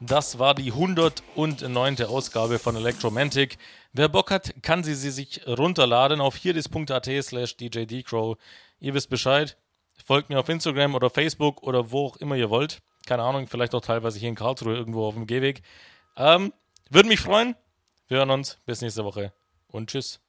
Das 0.00 0.38
war 0.38 0.54
die 0.54 0.72
109. 0.72 2.04
Ausgabe 2.04 2.58
von 2.58 2.74
Electromantic. 2.74 3.58
Wer 3.92 4.08
Bock 4.08 4.30
hat, 4.30 4.54
kann 4.62 4.82
sie, 4.82 4.94
sie 4.94 5.10
sich 5.10 5.46
runterladen 5.46 6.22
auf 6.22 6.36
hierdis.at 6.36 7.10
slash 7.22 7.58
djdcrow. 7.58 8.38
Ihr 8.80 8.94
wisst 8.94 9.10
Bescheid. 9.10 9.58
Folgt 10.06 10.30
mir 10.30 10.40
auf 10.40 10.48
Instagram 10.48 10.94
oder 10.94 11.10
Facebook 11.10 11.62
oder 11.62 11.90
wo 11.90 12.06
auch 12.06 12.16
immer 12.16 12.36
ihr 12.36 12.48
wollt. 12.48 12.80
Keine 13.04 13.24
Ahnung, 13.24 13.46
vielleicht 13.46 13.74
auch 13.74 13.82
teilweise 13.82 14.18
hier 14.18 14.30
in 14.30 14.36
Karlsruhe 14.36 14.74
irgendwo 14.74 15.06
auf 15.06 15.14
dem 15.14 15.26
Gehweg. 15.26 15.60
Ähm, 16.16 16.54
Würde 16.88 17.10
mich 17.10 17.20
freuen. 17.20 17.56
Wir 18.08 18.16
hören 18.18 18.30
uns. 18.30 18.58
Bis 18.64 18.80
nächste 18.80 19.04
Woche 19.04 19.34
und 19.76 19.90
tschüss. 19.90 20.20